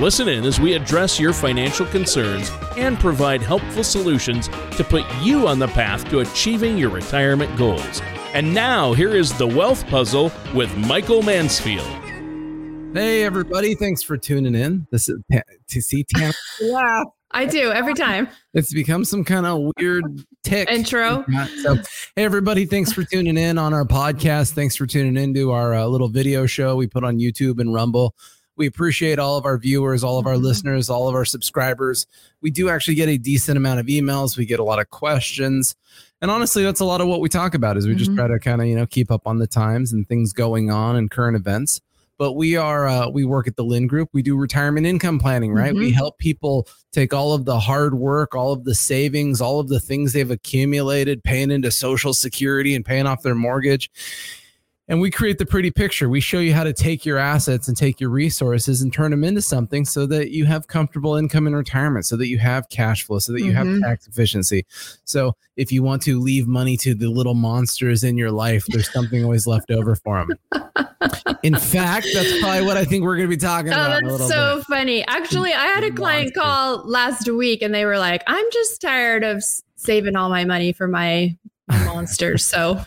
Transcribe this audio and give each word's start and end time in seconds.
Listen 0.00 0.28
in 0.28 0.44
as 0.44 0.60
we 0.60 0.74
address 0.74 1.18
your 1.18 1.32
financial 1.32 1.84
concerns 1.86 2.52
and 2.76 3.00
provide 3.00 3.42
helpful 3.42 3.82
solutions 3.82 4.46
to 4.76 4.84
put 4.84 5.04
you 5.20 5.48
on 5.48 5.58
the 5.58 5.66
path 5.66 6.08
to 6.10 6.20
achieving 6.20 6.78
your 6.78 6.90
retirement 6.90 7.56
goals. 7.58 8.00
And 8.32 8.54
now, 8.54 8.92
here 8.92 9.16
is 9.16 9.36
the 9.36 9.46
Wealth 9.48 9.84
Puzzle 9.88 10.30
with 10.54 10.72
Michael 10.76 11.22
Mansfield. 11.22 11.84
Hey, 12.94 13.24
everybody. 13.24 13.74
Thanks 13.74 14.00
for 14.04 14.16
tuning 14.16 14.54
in. 14.54 14.86
This 14.92 15.08
is 15.08 15.18
to 15.70 15.80
see 15.80 16.04
Tana 16.04 16.32
laugh. 16.62 17.06
I 17.32 17.46
do 17.46 17.72
every 17.72 17.94
time. 17.94 18.28
It's 18.54 18.72
become 18.72 19.04
some 19.04 19.24
kind 19.24 19.46
of 19.46 19.72
weird 19.78 20.04
tick 20.44 20.70
intro. 20.70 21.24
So, 21.62 21.74
hey, 22.14 22.24
everybody. 22.24 22.66
Thanks 22.66 22.92
for 22.92 23.02
tuning 23.02 23.36
in 23.36 23.58
on 23.58 23.74
our 23.74 23.84
podcast. 23.84 24.52
Thanks 24.52 24.76
for 24.76 24.86
tuning 24.86 25.16
into 25.20 25.50
our 25.50 25.74
uh, 25.74 25.86
little 25.86 26.08
video 26.08 26.46
show 26.46 26.76
we 26.76 26.86
put 26.86 27.02
on 27.02 27.18
YouTube 27.18 27.58
and 27.58 27.74
Rumble. 27.74 28.14
We 28.58 28.66
appreciate 28.66 29.18
all 29.18 29.36
of 29.36 29.46
our 29.46 29.56
viewers, 29.56 30.04
all 30.04 30.18
of 30.18 30.26
our 30.26 30.34
mm-hmm. 30.34 30.44
listeners, 30.44 30.90
all 30.90 31.08
of 31.08 31.14
our 31.14 31.24
subscribers. 31.24 32.06
We 32.42 32.50
do 32.50 32.68
actually 32.68 32.96
get 32.96 33.08
a 33.08 33.16
decent 33.16 33.56
amount 33.56 33.80
of 33.80 33.86
emails. 33.86 34.36
We 34.36 34.44
get 34.44 34.60
a 34.60 34.64
lot 34.64 34.80
of 34.80 34.90
questions. 34.90 35.76
And 36.20 36.30
honestly, 36.30 36.64
that's 36.64 36.80
a 36.80 36.84
lot 36.84 37.00
of 37.00 37.06
what 37.06 37.20
we 37.20 37.28
talk 37.28 37.54
about 37.54 37.76
is 37.76 37.86
we 37.86 37.92
mm-hmm. 37.92 37.98
just 37.98 38.14
try 38.14 38.26
to 38.26 38.38
kind 38.40 38.60
of, 38.60 38.66
you 38.66 38.74
know, 38.74 38.86
keep 38.86 39.10
up 39.10 39.26
on 39.26 39.38
the 39.38 39.46
times 39.46 39.92
and 39.92 40.06
things 40.06 40.32
going 40.32 40.70
on 40.70 40.96
and 40.96 41.10
current 41.10 41.36
events. 41.36 41.80
But 42.18 42.32
we 42.32 42.56
are 42.56 42.88
uh, 42.88 43.08
we 43.08 43.24
work 43.24 43.46
at 43.46 43.54
the 43.54 43.62
Lynd 43.62 43.88
Group. 43.88 44.08
We 44.12 44.22
do 44.22 44.36
retirement 44.36 44.86
income 44.86 45.20
planning, 45.20 45.52
right? 45.52 45.70
Mm-hmm. 45.70 45.78
We 45.78 45.92
help 45.92 46.18
people 46.18 46.66
take 46.90 47.14
all 47.14 47.32
of 47.32 47.44
the 47.44 47.60
hard 47.60 47.94
work, 47.94 48.34
all 48.34 48.52
of 48.52 48.64
the 48.64 48.74
savings, 48.74 49.40
all 49.40 49.60
of 49.60 49.68
the 49.68 49.78
things 49.78 50.12
they've 50.12 50.28
accumulated, 50.28 51.22
paying 51.22 51.52
into 51.52 51.70
social 51.70 52.12
security 52.12 52.74
and 52.74 52.84
paying 52.84 53.06
off 53.06 53.22
their 53.22 53.36
mortgage 53.36 53.88
and 54.88 55.00
we 55.00 55.10
create 55.10 55.38
the 55.38 55.44
pretty 55.44 55.70
picture. 55.70 56.08
We 56.08 56.20
show 56.20 56.38
you 56.38 56.54
how 56.54 56.64
to 56.64 56.72
take 56.72 57.04
your 57.04 57.18
assets 57.18 57.68
and 57.68 57.76
take 57.76 58.00
your 58.00 58.08
resources 58.10 58.80
and 58.80 58.92
turn 58.92 59.10
them 59.10 59.22
into 59.22 59.42
something 59.42 59.84
so 59.84 60.06
that 60.06 60.30
you 60.30 60.46
have 60.46 60.66
comfortable 60.66 61.16
income 61.16 61.46
in 61.46 61.54
retirement, 61.54 62.06
so 62.06 62.16
that 62.16 62.28
you 62.28 62.38
have 62.38 62.68
cash 62.70 63.04
flow, 63.04 63.18
so 63.18 63.32
that 63.32 63.40
you 63.40 63.52
mm-hmm. 63.52 63.80
have 63.80 63.82
tax 63.82 64.06
efficiency. 64.06 64.64
So 65.04 65.36
if 65.56 65.70
you 65.70 65.82
want 65.82 66.02
to 66.02 66.18
leave 66.18 66.46
money 66.46 66.76
to 66.78 66.94
the 66.94 67.08
little 67.08 67.34
monsters 67.34 68.02
in 68.02 68.16
your 68.16 68.30
life, 68.30 68.64
there's 68.68 68.90
something 68.90 69.22
always 69.22 69.46
left 69.46 69.70
over 69.70 69.94
for 69.94 70.24
them. 70.24 70.38
in 71.42 71.56
fact, 71.56 72.06
that's 72.14 72.40
probably 72.40 72.62
what 72.62 72.78
I 72.78 72.84
think 72.84 73.04
we're 73.04 73.16
going 73.16 73.28
to 73.28 73.36
be 73.36 73.40
talking 73.40 73.72
oh, 73.72 73.74
about. 73.74 74.04
Oh, 74.04 74.16
that's 74.16 74.30
so 74.30 74.56
bit. 74.56 74.66
funny. 74.66 75.06
Actually, 75.06 75.52
I 75.52 75.66
had 75.66 75.84
a 75.84 75.90
client 75.90 76.34
call 76.34 76.82
last 76.88 77.28
week 77.28 77.60
and 77.60 77.74
they 77.74 77.84
were 77.84 77.98
like, 77.98 78.22
I'm 78.26 78.46
just 78.52 78.80
tired 78.80 79.22
of 79.22 79.44
saving 79.76 80.16
all 80.16 80.30
my 80.30 80.46
money 80.46 80.72
for 80.72 80.88
my 80.88 81.36
monsters. 81.68 82.44
So 82.44 82.80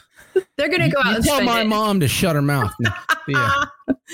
they're 0.62 0.70
gonna 0.70 0.90
go 0.90 1.00
out. 1.00 1.16
and 1.16 1.26
tell 1.26 1.42
my 1.42 1.62
it. 1.62 1.67
mom 1.67 2.00
to 2.02 2.08
shut 2.08 2.36
her 2.36 2.42
mouth. 2.42 2.72
yeah, 3.28 3.66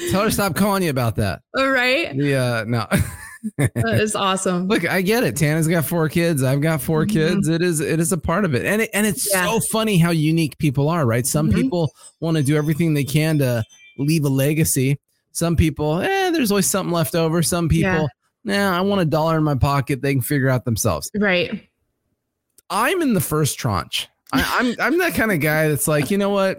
tell 0.10 0.22
her 0.22 0.28
to 0.28 0.32
stop 0.32 0.56
calling 0.56 0.82
you 0.82 0.90
about 0.90 1.18
that. 1.18 1.42
All 1.58 1.70
right. 1.70 2.16
Yeah, 2.16 2.64
no. 2.66 2.88
that 3.58 4.00
is 4.00 4.16
awesome. 4.16 4.68
Look, 4.68 4.90
I 4.90 5.02
get 5.02 5.24
it. 5.26 5.36
Tana's 5.36 5.68
got 5.68 5.86
four 5.86 6.08
kids. 6.08 6.44
I've 6.44 6.62
got 6.62 6.82
4 6.82 7.06
mm-hmm. 7.06 7.14
kids. 7.14 7.48
It 7.50 7.62
is 7.62 7.82
it 7.82 8.00
is 8.00 8.12
a 8.12 8.18
part 8.18 8.46
of 8.46 8.56
it, 8.56 8.66
and 8.66 8.82
it, 8.82 8.90
and 8.94 9.06
it's 9.06 9.30
yeah. 9.32 9.46
so 9.46 9.60
funny 9.72 9.98
how 9.98 10.12
unique 10.12 10.58
people 10.58 10.90
are, 10.90 11.06
right? 11.06 11.26
Some 11.26 11.50
mm-hmm. 11.50 11.62
people 11.62 11.92
want 12.22 12.38
to 12.38 12.44
do 12.44 12.56
everything 12.56 12.94
they 12.94 13.04
can 13.04 13.38
to 13.40 13.64
leave 13.98 14.24
a 14.24 14.30
legacy. 14.30 15.00
Some 15.32 15.56
people, 15.56 16.02
eh, 16.02 16.32
there's 16.32 16.52
always 16.52 16.66
something 16.66 16.94
left 16.94 17.14
over. 17.14 17.44
Some 17.44 17.70
people, 17.70 18.08
yeah. 18.44 18.72
nah, 18.72 18.78
I 18.78 18.82
want 18.82 19.02
a 19.02 19.06
dollar 19.06 19.38
in 19.38 19.44
my 19.44 19.56
pocket. 19.56 20.02
They 20.02 20.14
can 20.14 20.22
figure 20.22 20.50
out 20.50 20.66
themselves. 20.66 21.12
Right. 21.16 21.70
I'm 22.70 23.02
in 23.02 23.14
the 23.14 23.22
first 23.22 23.60
tranche. 23.60 24.08
I, 24.34 24.58
I'm 24.60 24.76
I'm 24.80 25.00
that 25.00 25.14
kind 25.14 25.32
of 25.32 25.40
guy 25.40 25.70
that's 25.70 25.88
like, 25.88 26.12
you 26.12 26.18
know 26.18 26.30
what? 26.30 26.58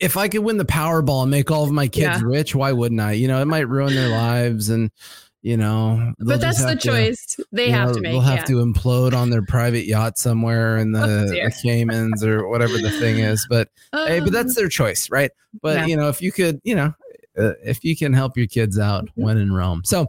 If 0.00 0.16
I 0.16 0.28
could 0.28 0.40
win 0.42 0.56
the 0.56 0.64
Powerball 0.64 1.22
and 1.22 1.30
make 1.30 1.50
all 1.50 1.62
of 1.62 1.70
my 1.70 1.86
kids 1.86 2.20
yeah. 2.20 2.22
rich, 2.24 2.54
why 2.54 2.72
wouldn't 2.72 3.00
I? 3.00 3.12
You 3.12 3.28
know, 3.28 3.40
it 3.40 3.44
might 3.44 3.68
ruin 3.68 3.94
their 3.94 4.08
lives 4.08 4.70
and 4.70 4.90
you 5.42 5.56
know 5.56 6.14
but 6.20 6.40
that's 6.40 6.64
the 6.64 6.76
to, 6.76 6.88
choice 6.88 7.36
they 7.50 7.68
have 7.68 7.88
know, 7.88 7.94
to 7.94 8.00
make 8.00 8.12
they'll 8.12 8.20
have 8.20 8.38
yeah. 8.38 8.44
to 8.44 8.64
implode 8.64 9.12
on 9.12 9.28
their 9.28 9.42
private 9.42 9.84
yacht 9.84 10.16
somewhere 10.16 10.78
in 10.78 10.92
the, 10.92 11.02
oh, 11.02 11.26
the 11.26 11.52
caymans 11.62 12.24
or 12.24 12.48
whatever 12.48 12.78
the 12.78 12.90
thing 12.90 13.18
is 13.18 13.44
but 13.50 13.68
um, 13.92 14.06
hey 14.06 14.20
but 14.20 14.32
that's 14.32 14.56
um, 14.56 14.62
their 14.62 14.68
choice 14.68 15.10
right 15.10 15.32
but 15.60 15.78
yeah. 15.78 15.86
you 15.86 15.96
know 15.96 16.08
if 16.08 16.22
you 16.22 16.32
could 16.32 16.60
you 16.62 16.74
know 16.74 16.94
uh, 17.38 17.52
if 17.64 17.82
you 17.84 17.96
can 17.96 18.12
help 18.12 18.36
your 18.36 18.46
kids 18.46 18.78
out 18.78 19.04
mm-hmm. 19.04 19.22
when 19.22 19.36
in 19.36 19.52
rome 19.52 19.82
so 19.84 20.06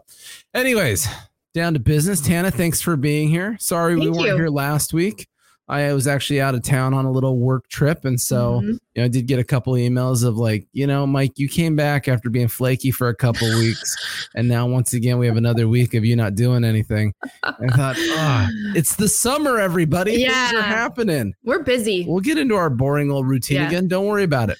anyways 0.53 1.07
down 1.55 1.73
to 1.73 1.79
business 1.79 2.21
tana 2.21 2.51
thanks 2.51 2.79
for 2.79 2.95
being 2.95 3.27
here 3.27 3.57
sorry 3.59 3.95
Thank 3.95 4.03
we 4.03 4.09
weren't 4.11 4.27
you. 4.27 4.35
here 4.35 4.49
last 4.49 4.93
week 4.93 5.27
I 5.69 5.93
was 5.93 6.07
actually 6.07 6.41
out 6.41 6.55
of 6.55 6.61
town 6.61 6.93
on 6.93 7.05
a 7.05 7.11
little 7.11 7.37
work 7.37 7.69
trip, 7.69 8.03
and 8.03 8.19
so 8.19 8.59
mm-hmm. 8.59 8.71
you 8.71 8.79
know 8.97 9.05
I 9.05 9.07
did 9.07 9.27
get 9.27 9.39
a 9.39 9.45
couple 9.45 9.73
of 9.73 9.79
emails 9.79 10.25
of 10.25 10.35
like, 10.37 10.67
you 10.73 10.85
know, 10.85 11.07
Mike, 11.07 11.39
you 11.39 11.47
came 11.47 11.75
back 11.75 12.07
after 12.09 12.29
being 12.29 12.49
flaky 12.49 12.91
for 12.91 13.07
a 13.07 13.15
couple 13.15 13.47
weeks, 13.47 14.27
and 14.35 14.47
now 14.49 14.67
once 14.67 14.93
again 14.93 15.19
we 15.19 15.25
have 15.25 15.37
another 15.37 15.69
week 15.69 15.93
of 15.93 16.03
you 16.03 16.17
not 16.17 16.35
doing 16.35 16.65
anything. 16.65 17.13
I 17.43 17.67
thought, 17.69 17.95
oh, 17.97 18.47
it's 18.75 18.97
the 18.97 19.07
summer, 19.07 19.57
everybody. 19.57 20.13
Yeah, 20.13 20.49
Things 20.49 20.59
are 20.59 20.67
happening. 20.67 21.33
We're 21.45 21.63
busy. 21.63 22.05
We'll 22.07 22.19
get 22.19 22.37
into 22.37 22.55
our 22.55 22.69
boring 22.69 23.09
old 23.09 23.27
routine 23.27 23.57
yeah. 23.57 23.67
again. 23.67 23.87
Don't 23.87 24.07
worry 24.07 24.23
about 24.23 24.49
it. 24.49 24.57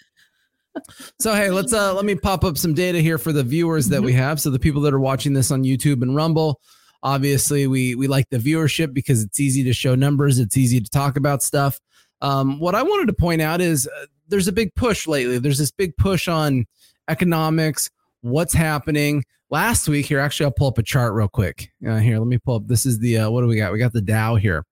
So 1.20 1.36
hey, 1.36 1.50
let's 1.50 1.74
uh 1.74 1.94
let 1.94 2.06
me 2.06 2.16
pop 2.16 2.44
up 2.44 2.58
some 2.58 2.74
data 2.74 3.00
here 3.00 3.18
for 3.18 3.32
the 3.32 3.44
viewers 3.44 3.90
that 3.90 3.98
mm-hmm. 3.98 4.06
we 4.06 4.14
have. 4.14 4.40
So 4.40 4.50
the 4.50 4.60
people 4.60 4.82
that 4.84 4.94
are 4.94 5.00
watching 5.00 5.34
this 5.34 5.52
on 5.52 5.64
YouTube 5.64 6.02
and 6.02 6.16
Rumble. 6.16 6.62
Obviously, 7.04 7.68
we 7.68 7.96
we 7.96 8.08
like 8.08 8.30
the 8.30 8.38
viewership 8.38 8.94
because 8.94 9.22
it's 9.22 9.40
easy 9.40 9.64
to 9.66 9.74
show 9.74 9.94
numbers. 9.94 10.40
It's 10.40 10.58
easy 10.58 10.80
to 10.80 10.90
talk 10.90 11.18
about 11.18 11.44
stuff. 11.44 11.80
Um, 12.22 12.60
what 12.60 12.76
I 12.76 12.82
wanted 12.82 13.08
to 13.08 13.14
point 13.14 13.42
out 13.42 13.60
is 13.60 13.88
uh, 13.88 14.06
there's 14.30 14.48
a 14.48 14.54
big 14.54 14.74
push 14.76 15.06
lately. 15.06 15.38
There's 15.38 15.58
this 15.58 15.72
big 15.72 15.96
push 15.98 16.30
on 16.30 16.66
economics, 17.10 17.90
what's 18.22 18.54
happening. 18.54 19.26
Last 19.50 19.88
week 19.90 20.06
here, 20.06 20.20
actually, 20.20 20.46
I'll 20.46 20.54
pull 20.54 20.68
up 20.68 20.78
a 20.78 20.84
chart 20.84 21.14
real 21.14 21.28
quick. 21.28 21.70
Uh, 21.86 21.98
here, 21.98 22.18
let 22.18 22.28
me 22.28 22.38
pull 22.38 22.56
up. 22.56 22.68
This 22.68 22.86
is 22.86 23.00
the 23.00 23.20
uh, 23.20 23.30
what 23.30 23.42
do 23.42 23.48
we 23.48 23.58
got? 23.58 23.74
We 23.74 23.80
got 23.80 23.94
the 23.94 24.02
Dow 24.02 24.36
here. 24.36 24.66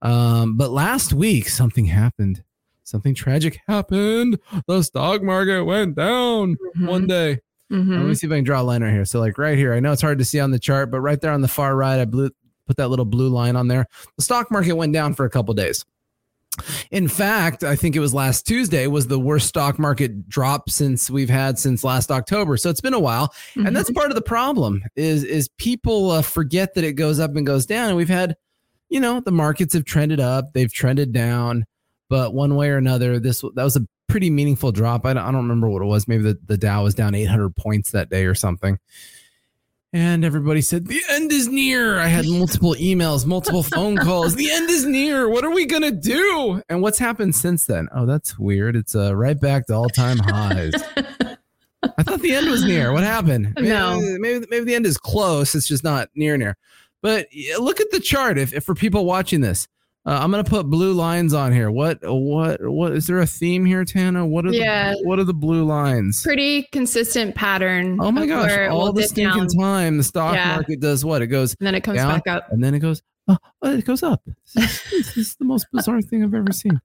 Um, 0.00 0.56
but 0.56 0.70
last 0.70 1.12
week 1.12 1.48
something 1.48 1.84
happened. 1.84 2.42
Something 2.84 3.14
tragic 3.14 3.60
happened. 3.68 4.38
The 4.66 4.82
stock 4.82 5.22
market 5.22 5.64
went 5.64 5.96
down 5.96 6.54
mm-hmm. 6.54 6.86
one 6.86 7.06
day. 7.06 7.40
Mm-hmm. 7.72 7.92
Let 7.92 8.06
me 8.06 8.14
see 8.14 8.26
if 8.26 8.32
I 8.32 8.36
can 8.36 8.44
draw 8.44 8.60
a 8.60 8.62
line 8.62 8.82
right 8.82 8.92
here. 8.92 9.04
So 9.04 9.18
like 9.20 9.38
right 9.38 9.58
here, 9.58 9.74
I 9.74 9.80
know 9.80 9.92
it's 9.92 10.02
hard 10.02 10.18
to 10.18 10.24
see 10.24 10.40
on 10.40 10.50
the 10.50 10.58
chart, 10.58 10.90
but 10.90 11.00
right 11.00 11.20
there 11.20 11.32
on 11.32 11.40
the 11.40 11.48
far 11.48 11.74
right, 11.74 11.98
I 11.98 12.04
blew, 12.04 12.30
put 12.66 12.76
that 12.76 12.88
little 12.88 13.04
blue 13.04 13.28
line 13.28 13.56
on 13.56 13.68
there. 13.68 13.86
The 14.16 14.22
stock 14.22 14.50
market 14.50 14.74
went 14.74 14.92
down 14.92 15.14
for 15.14 15.24
a 15.24 15.30
couple 15.30 15.54
days. 15.54 15.84
In 16.90 17.08
fact, 17.08 17.64
I 17.64 17.76
think 17.76 17.96
it 17.96 18.00
was 18.00 18.14
last 18.14 18.46
Tuesday 18.46 18.86
was 18.86 19.08
the 19.08 19.18
worst 19.18 19.46
stock 19.46 19.78
market 19.78 20.28
drop 20.28 20.70
since 20.70 21.10
we've 21.10 21.28
had 21.28 21.58
since 21.58 21.84
last 21.84 22.10
October. 22.10 22.56
So 22.56 22.70
it's 22.70 22.80
been 22.80 22.94
a 22.94 23.00
while, 23.00 23.28
mm-hmm. 23.28 23.66
and 23.66 23.76
that's 23.76 23.90
mm-hmm. 23.90 23.98
part 23.98 24.10
of 24.10 24.14
the 24.14 24.22
problem. 24.22 24.82
Is 24.94 25.22
is 25.22 25.48
people 25.58 26.10
uh, 26.10 26.22
forget 26.22 26.74
that 26.74 26.84
it 26.84 26.94
goes 26.94 27.20
up 27.20 27.36
and 27.36 27.46
goes 27.46 27.66
down, 27.66 27.88
and 27.88 27.96
we've 27.96 28.08
had, 28.08 28.36
you 28.88 29.00
know, 29.00 29.20
the 29.20 29.32
markets 29.32 29.74
have 29.74 29.84
trended 29.84 30.20
up, 30.20 30.52
they've 30.54 30.72
trended 30.72 31.12
down, 31.12 31.66
but 32.08 32.34
one 32.34 32.56
way 32.56 32.70
or 32.70 32.76
another, 32.76 33.18
this 33.18 33.40
that 33.40 33.64
was 33.64 33.76
a 33.76 33.86
pretty 34.08 34.30
meaningful 34.30 34.72
drop. 34.72 35.04
I 35.04 35.12
don't, 35.12 35.22
I 35.22 35.26
don't 35.26 35.42
remember 35.42 35.68
what 35.68 35.82
it 35.82 35.86
was. 35.86 36.08
Maybe 36.08 36.22
the, 36.22 36.38
the 36.46 36.56
Dow 36.56 36.84
was 36.84 36.94
down 36.94 37.14
800 37.14 37.56
points 37.56 37.90
that 37.90 38.08
day 38.08 38.24
or 38.24 38.34
something. 38.34 38.78
And 39.92 40.24
everybody 40.24 40.60
said, 40.60 40.88
The 40.88 41.00
end 41.10 41.32
is 41.32 41.48
near. 41.48 41.98
I 41.98 42.08
had 42.08 42.26
multiple 42.26 42.74
emails, 42.74 43.24
multiple 43.24 43.62
phone 43.62 43.96
calls. 43.96 44.34
The 44.34 44.50
end 44.50 44.68
is 44.68 44.84
near. 44.84 45.28
What 45.28 45.44
are 45.44 45.50
we 45.50 45.64
going 45.64 45.82
to 45.82 45.90
do? 45.90 46.62
And 46.68 46.82
what's 46.82 46.98
happened 46.98 47.34
since 47.34 47.66
then? 47.66 47.88
Oh, 47.94 48.04
that's 48.04 48.38
weird. 48.38 48.76
It's 48.76 48.94
uh, 48.94 49.16
right 49.16 49.38
back 49.40 49.66
to 49.66 49.74
all 49.74 49.88
time 49.88 50.18
highs. 50.18 50.74
I 51.82 52.02
thought 52.02 52.20
the 52.20 52.34
end 52.34 52.50
was 52.50 52.64
near. 52.64 52.92
What 52.92 53.04
happened? 53.04 53.54
Maybe, 53.56 53.68
no. 53.68 54.00
Maybe, 54.18 54.44
maybe 54.50 54.64
the 54.64 54.74
end 54.74 54.86
is 54.86 54.98
close. 54.98 55.54
It's 55.54 55.68
just 55.68 55.84
not 55.84 56.10
near, 56.14 56.36
near. 56.36 56.56
But 57.00 57.28
look 57.58 57.80
at 57.80 57.90
the 57.90 58.00
chart. 58.00 58.38
If, 58.38 58.52
if 58.52 58.64
for 58.64 58.74
people 58.74 59.04
watching 59.04 59.40
this, 59.40 59.68
uh, 60.06 60.18
I'm 60.22 60.30
gonna 60.30 60.44
put 60.44 60.66
blue 60.66 60.92
lines 60.92 61.34
on 61.34 61.52
here. 61.52 61.70
What 61.70 61.98
what 62.02 62.60
what 62.62 62.92
is 62.92 63.06
there 63.06 63.18
a 63.18 63.26
theme 63.26 63.64
here, 63.64 63.84
Tana? 63.84 64.24
What 64.24 64.46
are 64.46 64.52
yeah. 64.52 64.92
the 64.92 65.02
what 65.02 65.18
are 65.18 65.24
the 65.24 65.34
blue 65.34 65.64
lines? 65.64 66.22
Pretty 66.22 66.62
consistent 66.72 67.34
pattern. 67.34 67.98
Oh 68.00 68.12
my 68.12 68.26
gosh! 68.26 68.56
All 68.70 68.92
the 68.92 69.02
stinking 69.02 69.48
time, 69.48 69.98
the 69.98 70.04
stock 70.04 70.34
yeah. 70.34 70.54
market 70.54 70.80
does 70.80 71.04
what? 71.04 71.22
It 71.22 71.26
goes 71.26 71.56
and 71.58 71.66
then 71.66 71.74
it 71.74 71.82
comes 71.82 71.96
down, 71.96 72.14
back 72.14 72.26
up, 72.28 72.52
and 72.52 72.62
then 72.62 72.74
it 72.74 72.78
goes. 72.78 73.02
Oh, 73.28 73.38
it 73.64 73.84
goes 73.84 74.04
up. 74.04 74.22
This, 74.54 74.88
this 74.90 75.16
is 75.16 75.34
the 75.34 75.44
most 75.44 75.66
bizarre 75.72 76.00
thing 76.00 76.22
I've 76.22 76.32
ever 76.32 76.52
seen. 76.52 76.80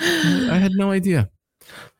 I 0.00 0.58
had 0.58 0.72
no 0.74 0.90
idea. 0.90 1.30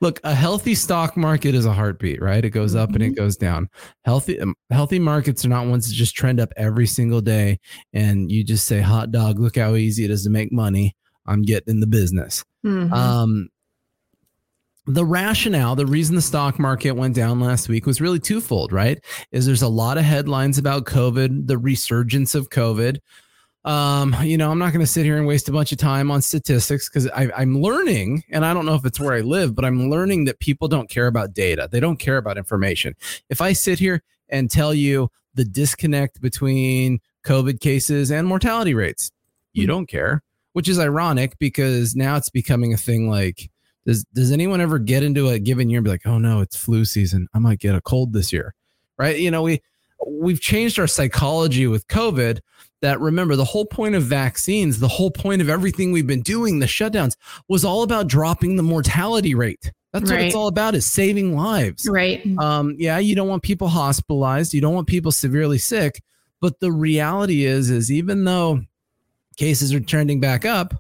Look, 0.00 0.20
a 0.24 0.34
healthy 0.34 0.74
stock 0.74 1.16
market 1.16 1.54
is 1.54 1.66
a 1.66 1.72
heartbeat, 1.72 2.20
right? 2.20 2.44
It 2.44 2.50
goes 2.50 2.74
up 2.74 2.90
and 2.90 3.02
it 3.02 3.12
mm-hmm. 3.12 3.22
goes 3.22 3.36
down. 3.36 3.68
Healthy 4.04 4.40
um, 4.40 4.54
healthy 4.70 4.98
markets 4.98 5.44
are 5.44 5.48
not 5.48 5.66
ones 5.66 5.88
that 5.88 5.94
just 5.94 6.14
trend 6.14 6.40
up 6.40 6.52
every 6.56 6.86
single 6.86 7.20
day 7.20 7.58
and 7.92 8.30
you 8.30 8.44
just 8.44 8.66
say 8.66 8.80
hot 8.80 9.10
dog, 9.10 9.38
look 9.38 9.56
how 9.56 9.74
easy 9.74 10.04
it 10.04 10.10
is 10.10 10.24
to 10.24 10.30
make 10.30 10.52
money. 10.52 10.96
I'm 11.26 11.42
getting 11.42 11.74
in 11.74 11.80
the 11.80 11.86
business. 11.86 12.44
Mm-hmm. 12.64 12.92
Um, 12.92 13.48
the 14.86 15.04
rationale, 15.04 15.76
the 15.76 15.86
reason 15.86 16.16
the 16.16 16.22
stock 16.22 16.58
market 16.58 16.92
went 16.92 17.14
down 17.14 17.38
last 17.38 17.68
week 17.68 17.86
was 17.86 18.00
really 18.00 18.18
twofold, 18.18 18.72
right? 18.72 18.98
Is 19.30 19.46
there's 19.46 19.62
a 19.62 19.68
lot 19.68 19.96
of 19.96 20.04
headlines 20.04 20.58
about 20.58 20.86
COVID, 20.86 21.46
the 21.46 21.58
resurgence 21.58 22.34
of 22.34 22.50
COVID. 22.50 22.98
Um, 23.64 24.16
you 24.22 24.36
know, 24.36 24.50
I'm 24.50 24.58
not 24.58 24.72
going 24.72 24.84
to 24.84 24.90
sit 24.90 25.04
here 25.04 25.16
and 25.16 25.26
waste 25.26 25.48
a 25.48 25.52
bunch 25.52 25.70
of 25.70 25.78
time 25.78 26.10
on 26.10 26.20
statistics 26.20 26.88
because 26.88 27.08
I'm 27.14 27.60
learning, 27.60 28.24
and 28.28 28.44
I 28.44 28.52
don't 28.52 28.66
know 28.66 28.74
if 28.74 28.84
it's 28.84 28.98
where 28.98 29.14
I 29.14 29.20
live, 29.20 29.54
but 29.54 29.64
I'm 29.64 29.88
learning 29.88 30.24
that 30.24 30.40
people 30.40 30.66
don't 30.66 30.90
care 30.90 31.06
about 31.06 31.32
data. 31.32 31.68
They 31.70 31.78
don't 31.78 31.98
care 31.98 32.16
about 32.16 32.38
information. 32.38 32.96
If 33.28 33.40
I 33.40 33.52
sit 33.52 33.78
here 33.78 34.02
and 34.28 34.50
tell 34.50 34.74
you 34.74 35.10
the 35.34 35.44
disconnect 35.44 36.20
between 36.20 37.00
COVID 37.24 37.60
cases 37.60 38.10
and 38.10 38.26
mortality 38.26 38.74
rates, 38.74 39.12
you 39.52 39.64
hmm. 39.64 39.68
don't 39.68 39.86
care, 39.86 40.22
which 40.54 40.68
is 40.68 40.78
ironic 40.78 41.38
because 41.38 41.94
now 41.94 42.16
it's 42.16 42.30
becoming 42.30 42.72
a 42.72 42.78
thing 42.78 43.08
like, 43.08 43.48
does 43.86 44.04
does 44.12 44.32
anyone 44.32 44.60
ever 44.60 44.78
get 44.78 45.02
into 45.02 45.28
a 45.28 45.38
given 45.38 45.70
year 45.70 45.78
and 45.78 45.84
be 45.84 45.90
like, 45.90 46.06
oh 46.06 46.18
no, 46.18 46.40
it's 46.40 46.56
flu 46.56 46.84
season. 46.84 47.28
I 47.34 47.38
might 47.38 47.58
get 47.58 47.74
a 47.74 47.80
cold 47.80 48.12
this 48.12 48.32
year. 48.32 48.54
Right. 48.96 49.18
You 49.18 49.30
know, 49.30 49.42
we 49.42 49.60
we've 50.06 50.40
changed 50.40 50.78
our 50.78 50.86
psychology 50.86 51.66
with 51.66 51.86
COVID 51.88 52.40
that 52.82 53.00
remember 53.00 53.36
the 53.36 53.44
whole 53.44 53.64
point 53.64 53.94
of 53.94 54.02
vaccines, 54.02 54.78
the 54.78 54.88
whole 54.88 55.10
point 55.10 55.40
of 55.40 55.48
everything 55.48 55.92
we've 55.92 56.06
been 56.06 56.22
doing, 56.22 56.58
the 56.58 56.66
shutdowns 56.66 57.16
was 57.48 57.64
all 57.64 57.82
about 57.82 58.08
dropping 58.08 58.56
the 58.56 58.62
mortality 58.62 59.34
rate. 59.34 59.72
That's 59.92 60.10
right. 60.10 60.18
what 60.18 60.26
it's 60.26 60.34
all 60.34 60.48
about 60.48 60.74
is 60.74 60.86
saving 60.86 61.36
lives. 61.36 61.88
Right. 61.88 62.26
Um, 62.38 62.76
yeah, 62.78 62.98
you 62.98 63.14
don't 63.14 63.28
want 63.28 63.42
people 63.42 63.68
hospitalized, 63.68 64.52
you 64.52 64.60
don't 64.60 64.74
want 64.74 64.88
people 64.88 65.12
severely 65.12 65.58
sick, 65.58 66.02
but 66.40 66.60
the 66.60 66.72
reality 66.72 67.44
is 67.44 67.70
is 67.70 67.90
even 67.90 68.24
though 68.24 68.62
cases 69.36 69.72
are 69.72 69.80
trending 69.80 70.20
back 70.20 70.44
up, 70.44 70.74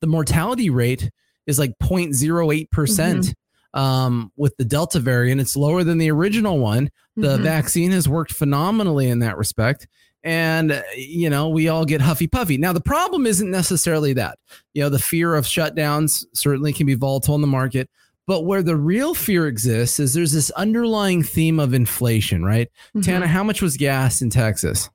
the 0.00 0.06
mortality 0.06 0.70
rate 0.70 1.10
is 1.46 1.58
like 1.58 1.72
0.08%. 1.82 2.70
percent 2.70 3.20
mm 3.20 3.26
hmm 3.26 3.32
um, 3.74 4.32
with 4.36 4.56
the 4.56 4.64
Delta 4.64 4.98
variant. 5.00 5.40
It's 5.40 5.56
lower 5.56 5.84
than 5.84 5.98
the 5.98 6.10
original 6.10 6.58
one. 6.58 6.90
The 7.16 7.34
mm-hmm. 7.34 7.42
vaccine 7.42 7.90
has 7.92 8.08
worked 8.08 8.32
phenomenally 8.32 9.08
in 9.08 9.20
that 9.20 9.36
respect. 9.36 9.86
And, 10.28 10.84
you 10.94 11.30
know, 11.30 11.48
we 11.48 11.68
all 11.68 11.86
get 11.86 12.02
huffy 12.02 12.26
puffy. 12.26 12.58
Now, 12.58 12.74
the 12.74 12.82
problem 12.82 13.26
isn't 13.26 13.50
necessarily 13.50 14.12
that. 14.12 14.38
You 14.74 14.82
know, 14.82 14.90
the 14.90 14.98
fear 14.98 15.34
of 15.34 15.46
shutdowns 15.46 16.26
certainly 16.34 16.74
can 16.74 16.86
be 16.86 16.94
volatile 16.94 17.34
in 17.34 17.40
the 17.40 17.46
market. 17.46 17.88
But 18.26 18.42
where 18.44 18.62
the 18.62 18.76
real 18.76 19.14
fear 19.14 19.46
exists 19.46 19.98
is 19.98 20.12
there's 20.12 20.32
this 20.32 20.50
underlying 20.50 21.22
theme 21.22 21.58
of 21.58 21.72
inflation, 21.72 22.44
right? 22.44 22.68
Mm-hmm. 22.88 23.00
Tana, 23.00 23.26
how 23.26 23.42
much 23.42 23.62
was 23.62 23.78
gas 23.78 24.20
in 24.20 24.28
Texas? 24.28 24.90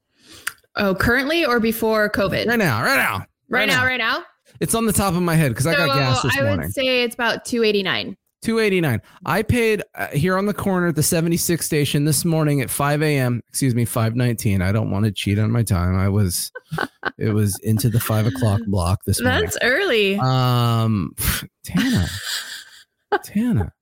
Oh, 0.75 0.93
currently 0.93 1.43
or 1.43 1.59
before 1.59 2.11
COVID? 2.11 2.45
Right 2.45 2.59
now, 2.59 2.83
right 2.83 2.95
now. 2.95 3.17
Right, 3.17 3.27
right 3.49 3.67
now, 3.67 3.77
now, 3.77 3.85
right 3.87 3.97
now. 3.97 4.23
It's 4.59 4.75
on 4.75 4.85
the 4.85 4.93
top 4.93 5.15
of 5.15 5.23
my 5.23 5.33
head 5.33 5.49
because 5.49 5.63
so 5.63 5.71
I 5.71 5.75
got 5.75 5.97
gas 5.97 6.21
this 6.21 6.37
I 6.37 6.41
morning. 6.43 6.59
I 6.59 6.63
would 6.65 6.73
say 6.75 7.01
it's 7.01 7.15
about 7.15 7.43
289. 7.43 8.15
289. 8.43 9.01
I 9.25 9.41
paid 9.41 9.83
uh, 9.95 10.07
here 10.07 10.37
on 10.37 10.45
the 10.45 10.53
corner 10.53 10.87
at 10.87 10.95
the 10.95 11.03
76 11.03 11.65
station 11.65 12.05
this 12.05 12.25
morning 12.25 12.61
at 12.61 12.69
5 12.69 13.01
a.m. 13.01 13.41
Excuse 13.47 13.73
me, 13.73 13.85
519. 13.85 14.61
I 14.61 14.71
don't 14.71 14.91
want 14.91 15.05
to 15.05 15.11
cheat 15.11 15.39
on 15.39 15.51
my 15.51 15.63
time. 15.63 15.97
I 15.97 16.09
was, 16.09 16.51
it 17.17 17.33
was 17.33 17.57
into 17.63 17.89
the 17.89 17.99
five 17.99 18.27
o'clock 18.27 18.61
block 18.67 19.03
this 19.05 19.21
morning. 19.21 19.41
That's 19.41 19.57
early. 19.61 20.19
Um, 20.19 21.15
Tana, 21.63 22.07
Tana, 23.23 23.73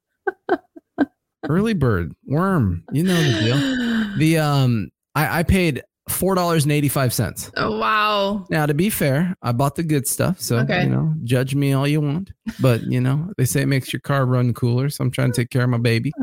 early 1.50 1.74
bird 1.74 2.14
worm. 2.26 2.84
You 2.92 3.04
know 3.04 3.22
the 3.22 3.40
deal. 3.40 4.18
The 4.18 4.38
um, 4.38 4.92
I, 5.16 5.40
I 5.40 5.44
paid 5.44 5.84
four 6.12 6.36
dollars 6.36 6.64
and 6.64 6.72
eighty 6.72 6.90
five 6.90 7.14
cents. 7.14 7.52
Oh 7.58 7.78
wow! 7.78 8.46
Now 8.50 8.66
to 8.66 8.74
be 8.74 8.90
fair, 8.90 9.36
I 9.42 9.52
bought 9.52 9.76
the 9.76 9.84
good 9.84 10.08
stuff, 10.08 10.40
so 10.40 10.58
okay. 10.60 10.84
you 10.84 10.90
know, 10.90 11.14
judge 11.24 11.56
me 11.56 11.74
all 11.74 11.88
you 11.88 12.02
want. 12.02 12.32
But 12.60 12.84
you 12.84 13.02
know, 13.02 13.32
they 13.38 13.46
say 13.46 13.62
it 13.62 13.68
makes 13.68 13.92
your 13.92 14.02
car 14.02 14.26
run 14.26 14.54
cooler, 14.54 14.90
so 14.90 15.04
I'm 15.04 15.12
trying 15.12 15.32
to 15.32 15.42
take 15.42 15.50
care 15.50 15.64
of 15.64 15.70
my 15.70 15.78
baby. 15.78 16.12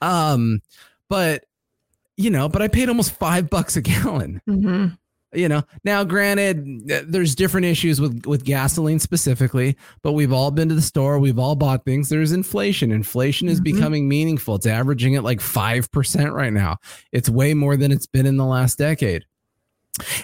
Um, 0.00 0.60
but 1.08 1.44
you 2.16 2.30
know, 2.30 2.48
but 2.48 2.62
I 2.62 2.68
paid 2.68 2.88
almost 2.88 3.12
five 3.12 3.48
bucks 3.48 3.76
a 3.76 3.80
gallon. 3.80 4.40
Mm-hmm 4.48 4.94
you 5.34 5.48
know 5.48 5.62
now 5.84 6.04
granted 6.04 6.88
there's 7.06 7.34
different 7.34 7.66
issues 7.66 8.00
with 8.00 8.24
with 8.24 8.44
gasoline 8.44 8.98
specifically 8.98 9.76
but 10.02 10.12
we've 10.12 10.32
all 10.32 10.50
been 10.50 10.70
to 10.70 10.74
the 10.74 10.80
store 10.80 11.18
we've 11.18 11.38
all 11.38 11.54
bought 11.54 11.84
things 11.84 12.08
there's 12.08 12.32
inflation. 12.32 12.92
Inflation 12.92 13.48
is 13.48 13.60
mm-hmm. 13.60 13.76
becoming 13.76 14.08
meaningful. 14.08 14.56
It's 14.56 14.66
averaging 14.66 15.16
at 15.16 15.24
like 15.24 15.40
5% 15.40 16.32
right 16.32 16.52
now. 16.52 16.78
It's 17.12 17.28
way 17.28 17.54
more 17.54 17.76
than 17.76 17.92
it's 17.92 18.06
been 18.06 18.26
in 18.26 18.36
the 18.36 18.44
last 18.44 18.78
decade. 18.78 19.24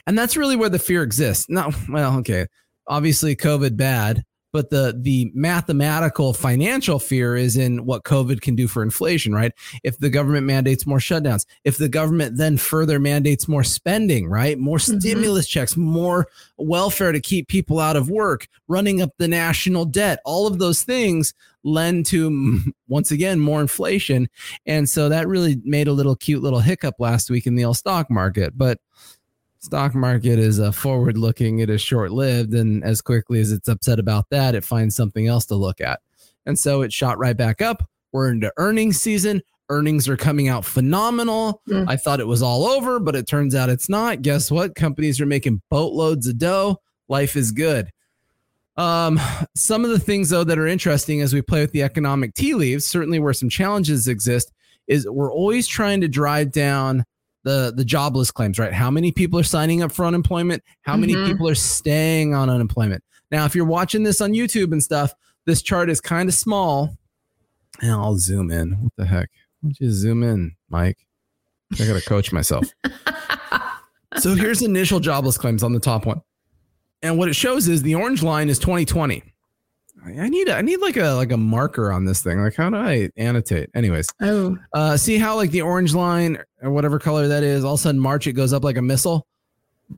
And 0.07 0.17
that's 0.17 0.37
really 0.37 0.57
where 0.57 0.69
the 0.69 0.79
fear 0.79 1.03
exists. 1.03 1.47
No 1.49 1.73
well 1.89 2.19
okay 2.19 2.47
obviously 2.87 3.35
covid 3.35 3.77
bad 3.77 4.25
but 4.55 4.71
the 4.71 4.97
the 5.03 5.33
mathematical 5.35 6.33
financial 6.33 7.01
fear 7.01 7.35
is 7.35 7.57
in 7.57 7.85
what 7.85 8.05
covid 8.05 8.41
can 8.41 8.55
do 8.55 8.69
for 8.69 8.85
inflation 8.85 9.35
right? 9.35 9.53
If 9.83 9.99
the 9.99 10.09
government 10.09 10.47
mandates 10.47 10.87
more 10.87 10.99
shutdowns 10.99 11.45
if 11.65 11.77
the 11.77 11.89
government 11.89 12.37
then 12.37 12.57
further 12.57 13.01
mandates 13.01 13.49
more 13.49 13.65
spending 13.65 14.29
right? 14.29 14.57
More 14.57 14.79
mm-hmm. 14.79 15.01
stimulus 15.01 15.49
checks 15.49 15.77
more 15.77 16.29
welfare 16.57 17.11
to 17.11 17.21
keep 17.21 17.49
people 17.49 17.81
out 17.81 17.97
of 17.97 18.09
work 18.09 18.47
running 18.69 19.03
up 19.03 19.11
the 19.19 19.29
national 19.29 19.87
debt 19.87 20.21
all 20.25 20.47
of 20.47 20.61
those 20.61 20.85
things 20.85 21.35
lend 21.65 22.07
to 22.07 22.61
once 22.89 23.11
again 23.11 23.41
more 23.41 23.61
inflation. 23.61 24.29
And 24.67 24.89
so 24.89 25.09
that 25.09 25.27
really 25.27 25.61
made 25.65 25.89
a 25.89 25.93
little 25.93 26.15
cute 26.15 26.43
little 26.43 26.61
hiccup 26.61 26.97
last 26.99 27.31
week 27.31 27.47
in 27.47 27.57
the 27.57 27.65
old 27.65 27.77
stock 27.77 28.11
market. 28.11 28.57
But 28.57 28.79
stock 29.65 29.95
market 29.95 30.39
is 30.39 30.61
uh, 30.61 30.71
forward 30.71 31.17
looking 31.17 31.61
it 31.61 31.71
is 31.71 31.81
short 31.81 32.13
lived 32.13 32.53
and 32.53 32.85
as 32.85 33.01
quickly 33.01 33.41
as 33.41 33.51
it's 33.51 33.67
upset 33.67 33.99
about 33.99 34.29
that 34.29 34.55
it 34.55 34.63
finds 34.63 34.95
something 34.95 35.27
else 35.27 35.47
to 35.47 35.55
look 35.55 35.81
at. 35.81 36.01
And 36.45 36.59
so 36.59 36.83
it 36.83 36.93
shot 36.93 37.19
right 37.19 37.37
back 37.37 37.63
up. 37.63 37.83
We're 38.13 38.31
into 38.31 38.53
earnings 38.59 39.01
season. 39.01 39.41
Earnings 39.71 40.07
are 40.07 40.19
coming 40.19 40.49
out 40.49 40.67
phenomenal. 40.67 41.63
Mm. 41.69 41.89
i 41.89 41.97
thought 41.97 42.21
it 42.21 42.27
was 42.27 42.43
all 42.43 42.67
over 42.67 43.01
but 43.01 43.17
it 43.17 43.27
turns 43.27 43.55
out 43.55 43.71
it's 43.71 43.89
not. 43.89 44.21
Guess 44.21 44.51
what? 44.51 44.75
Companies 44.75 45.19
are 45.19 45.27
making 45.27 45.63
boatloads 45.71 46.27
of 46.27 46.37
dough. 46.37 46.77
Life 47.09 47.35
is 47.35 47.51
good. 47.51 47.91
Um, 48.77 49.19
some 49.57 49.83
of 49.85 49.91
the 49.91 49.99
things 49.99 50.29
though 50.29 50.45
that 50.45 50.59
are 50.59 50.67
interesting 50.67 51.23
as 51.23 51.33
we 51.33 51.41
play 51.41 51.63
with 51.63 51.73
the 51.73 51.83
economic 51.83 52.35
tea 52.35 52.55
leaves 52.55 52.85
certainly 52.85 53.19
where 53.19 53.33
some 53.33 53.49
challenges 53.49 54.09
exist 54.09 54.53
is 54.89 55.09
we're 55.09 55.33
always 55.33 55.67
trying 55.67 56.03
to 56.03 56.09
drive 56.09 56.53
down 56.53 57.05
the 57.45 57.73
the 57.75 57.85
jobless 57.85 58.31
claims, 58.31 58.59
right? 58.59 58.73
How 58.73 58.91
many 58.91 59.13
people 59.13 59.39
are 59.39 59.45
signing 59.45 59.83
up 59.83 59.93
for 59.93 60.05
unemployment? 60.05 60.63
How 60.83 60.97
many 60.97 61.15
mm-hmm. 61.15 61.31
people 61.31 61.49
are 61.49 61.55
staying 61.55 62.35
on 62.35 62.51
unemployment? 62.51 63.05
Now, 63.31 63.45
if 63.45 63.55
you're 63.55 63.65
watching 63.65 64.03
this 64.03 64.21
on 64.21 64.33
YouTube 64.33 64.73
and 64.73 64.83
stuff, 64.83 65.15
this 65.47 65.63
chart 65.63 65.91
is 65.91 66.01
kind 66.01 66.29
of 66.29 66.35
small. 66.35 66.97
And 67.81 67.93
I'll 67.93 68.17
zoom 68.17 68.51
in. 68.51 68.73
What 68.83 68.93
the 68.97 69.05
heck? 69.05 69.31
Why 69.61 69.69
don't 69.69 69.81
you 69.81 69.91
zoom 69.91 70.23
in, 70.23 70.57
Mike? 70.69 70.99
I 71.81 71.87
gotta 71.87 72.03
coach 72.03 72.33
myself. 72.33 72.67
so 74.19 74.35
here's 74.35 74.63
initial 74.63 75.01
jobless 75.01 75.39
claims 75.39 75.63
on 75.63 75.73
the 75.73 75.81
top 75.81 76.07
one. 76.07 76.21
And 77.03 77.19
what 77.19 77.29
it 77.29 77.35
shows 77.35 77.69
is 77.69 77.83
the 77.83 77.95
orange 77.95 78.23
line 78.23 78.49
is 78.49 78.59
2020. 78.59 79.23
I 80.07 80.29
need 80.29 80.49
I 80.49 80.61
need 80.61 80.81
like 80.81 80.97
a 80.97 81.11
like 81.11 81.33
a 81.33 81.37
marker 81.37 81.91
on 81.91 82.05
this 82.05 82.23
thing. 82.23 82.41
Like 82.41 82.55
how 82.55 82.71
do 82.71 82.77
I 82.77 83.11
annotate? 83.17 83.71
Anyways. 83.75 84.09
Oh. 84.21 84.57
Uh 84.73 84.97
see 84.97 85.19
how 85.19 85.37
like 85.37 85.51
the 85.51 85.63
orange 85.63 85.95
line 85.95 86.39
or 86.63 86.71
whatever 86.71 86.99
color 86.99 87.29
that 87.29 87.43
is, 87.43 87.65
all 87.65 87.75
of 87.75 87.81
a 87.81 87.83
sudden 87.83 88.01
March 88.01 88.27
it 88.27 88.33
goes 88.33 88.53
up 88.53 88.65
like 88.65 88.77
a 88.77 88.83
missile. 88.83 89.27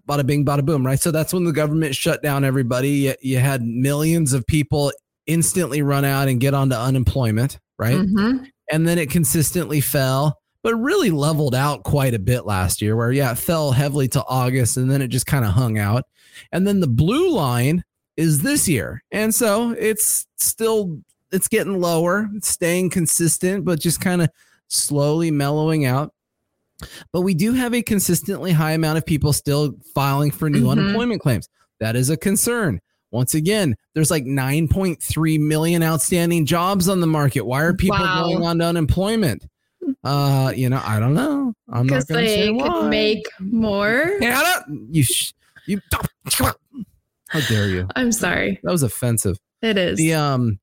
Bada 0.09 0.27
bing, 0.27 0.45
bada 0.45 0.65
boom, 0.65 0.85
right? 0.85 0.99
So 0.99 1.11
that's 1.11 1.33
when 1.33 1.45
the 1.45 1.53
government 1.53 1.95
shut 1.95 2.23
down 2.23 2.45
everybody. 2.45 2.91
You, 2.91 3.15
you 3.21 3.39
had 3.39 3.63
millions 3.63 4.33
of 4.33 4.47
people 4.47 4.93
instantly 5.27 5.83
run 5.83 6.05
out 6.05 6.29
and 6.29 6.41
get 6.41 6.55
onto 6.55 6.75
unemployment, 6.75 7.59
right? 7.79 7.97
Mm-hmm. 7.97 8.45
And 8.71 8.87
then 8.87 8.99
it 8.99 9.11
consistently 9.11 9.81
fell, 9.81 10.39
but 10.63 10.75
really 10.75 11.11
leveled 11.11 11.55
out 11.55 11.85
quite 11.85 12.15
a 12.15 12.19
bit 12.19 12.47
last 12.47 12.83
year, 12.83 12.97
where 12.97 13.13
yeah, 13.13 13.33
it 13.33 13.39
fell 13.39 13.71
heavily 13.71 14.09
to 14.09 14.25
August 14.27 14.77
and 14.77 14.91
then 14.91 15.03
it 15.03 15.09
just 15.09 15.27
kind 15.27 15.45
of 15.45 15.53
hung 15.53 15.79
out. 15.79 16.05
And 16.53 16.67
then 16.67 16.81
the 16.81 16.89
blue 16.89 17.31
line 17.31 17.85
is 18.17 18.43
this 18.43 18.69
year. 18.69 19.03
And 19.13 19.35
so 19.35 19.73
it's 19.73 20.27
still 20.37 21.01
it's 21.33 21.49
getting 21.49 21.81
lower, 21.81 22.29
it's 22.35 22.49
staying 22.49 22.91
consistent, 22.91 23.65
but 23.65 23.81
just 23.81 24.01
kind 24.01 24.23
of 24.23 24.31
slowly 24.69 25.31
mellowing 25.31 25.85
out. 25.85 26.13
But 27.13 27.23
we 27.23 27.35
do 27.35 27.53
have 27.53 27.75
a 27.75 27.83
consistently 27.83 28.53
high 28.53 28.73
amount 28.73 28.99
of 28.99 29.07
people 29.07 29.33
still 29.33 29.75
filing 29.95 30.31
for 30.31 30.51
new 30.51 30.61
mm-hmm. 30.61 30.71
unemployment 30.71 31.23
claims. 31.23 31.49
That 31.81 31.97
is 31.97 32.11
a 32.11 32.17
concern. 32.17 32.81
Once 33.11 33.35
again, 33.35 33.75
there's 33.95 34.11
like 34.11 34.25
9.3 34.25 35.41
million 35.41 35.83
outstanding 35.83 36.45
jobs 36.45 36.89
on 36.89 37.01
the 37.01 37.07
market. 37.07 37.47
Why 37.47 37.63
are 37.63 37.73
people 37.73 37.99
wow. 37.99 38.25
going 38.25 38.45
on 38.45 38.59
to 38.59 38.65
unemployment? 38.65 39.47
Uh, 40.03 40.53
you 40.55 40.69
know, 40.69 40.83
I 40.85 40.99
don't 40.99 41.15
know. 41.15 41.55
I'm 41.73 41.87
not 41.87 42.07
going 42.09 42.25
to 42.25 42.29
say 42.29 42.51
why. 42.51 42.89
make 42.89 43.27
more. 43.39 44.19
Hannah, 44.21 44.65
you, 44.91 45.05
sh- 45.05 45.33
you, 45.67 45.81
how 47.29 47.41
dare 47.41 47.69
you? 47.69 47.89
I'm 47.97 48.13
sorry. 48.13 48.61
That 48.63 48.73
was 48.73 48.83
offensive. 48.83 49.39
It 49.63 49.79
is. 49.79 49.99
The 49.99 50.15
um 50.15 50.59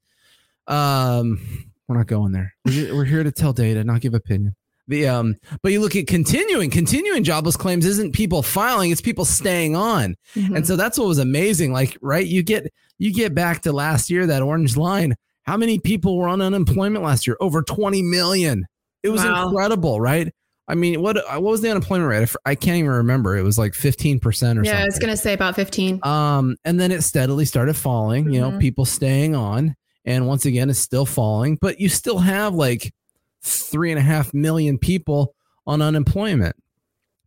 um 0.68 1.70
we're 1.88 1.98
not 1.98 2.08
going 2.08 2.32
there. 2.32 2.54
We're, 2.66 3.04
here 3.06 3.24
to 3.24 3.32
tell 3.32 3.54
data, 3.54 3.84
not 3.84 4.02
give 4.02 4.14
opinion. 4.14 4.56
The 4.88 5.08
um, 5.08 5.36
but 5.62 5.72
you 5.72 5.80
look 5.80 5.96
at 5.96 6.08
continuing, 6.08 6.70
continuing 6.70 7.24
jobless 7.24 7.56
claims 7.56 7.86
isn't 7.86 8.14
people 8.14 8.42
filing, 8.42 8.92
it's 8.92 9.00
people 9.00 9.26
staying 9.26 9.76
on. 9.76 10.16
Mm-hmm. 10.36 10.58
And 10.58 10.68
so 10.68 10.76
that's 10.76 10.98
what 10.98 11.08
was 11.08 11.20
amazing. 11.20 11.72
Like, 11.72 11.98
right, 12.02 12.26
you 12.26 12.44
get 12.44 12.72
you 12.98 13.14
get 13.14 13.34
back 13.34 13.62
to 13.62 13.72
last 13.72 14.10
year, 14.10 14.26
that 14.28 14.42
orange 14.42 14.76
line. 14.76 15.16
How 15.44 15.58
many 15.58 15.80
people 15.80 16.18
were 16.18 16.28
on 16.28 16.42
unemployment 16.42 17.04
last 17.04 17.28
year? 17.28 17.38
Over 17.40 17.62
20 17.62 18.02
million. 18.02 18.66
It 19.04 19.10
was 19.10 19.24
wow. 19.24 19.48
incredible, 19.48 20.00
right? 20.00 20.34
I 20.68 20.76
mean, 20.76 21.02
what 21.02 21.18
what 21.18 21.42
was 21.42 21.62
the 21.62 21.70
unemployment 21.70 22.10
rate? 22.10 22.36
I 22.46 22.56
can't 22.56 22.78
even 22.78 22.92
remember. 22.92 23.38
It 23.38 23.44
was 23.44 23.58
like 23.58 23.74
15% 23.74 24.22
or 24.22 24.24
yeah, 24.24 24.40
something. 24.40 24.66
Yeah, 24.66 24.82
I 24.82 24.86
was 24.86 24.98
going 24.98 25.12
to 25.12 25.18
say 25.18 25.34
about 25.34 25.56
15. 25.56 26.00
Um, 26.04 26.56
and 26.64 26.80
then 26.80 26.92
it 26.92 27.04
steadily 27.04 27.46
started 27.46 27.76
falling, 27.76 28.26
mm-hmm. 28.26 28.34
you 28.34 28.42
know, 28.42 28.50
mm-hmm. 28.52 28.60
people 28.60 28.86
staying 28.86 29.36
on. 29.36 29.76
And 30.06 30.28
once 30.28 30.46
again, 30.46 30.70
it's 30.70 30.80
still 30.80 31.06
falling, 31.06 31.58
but 31.62 31.80
you 31.80 31.90
still 31.90 32.20
have 32.20 32.54
like 32.54 32.94
three 33.42 33.92
and 33.92 34.00
a 34.00 34.04
half 34.04 34.34
million 34.34 34.78
people 34.78 35.36
on 35.68 35.82
unemployment. 35.82 36.56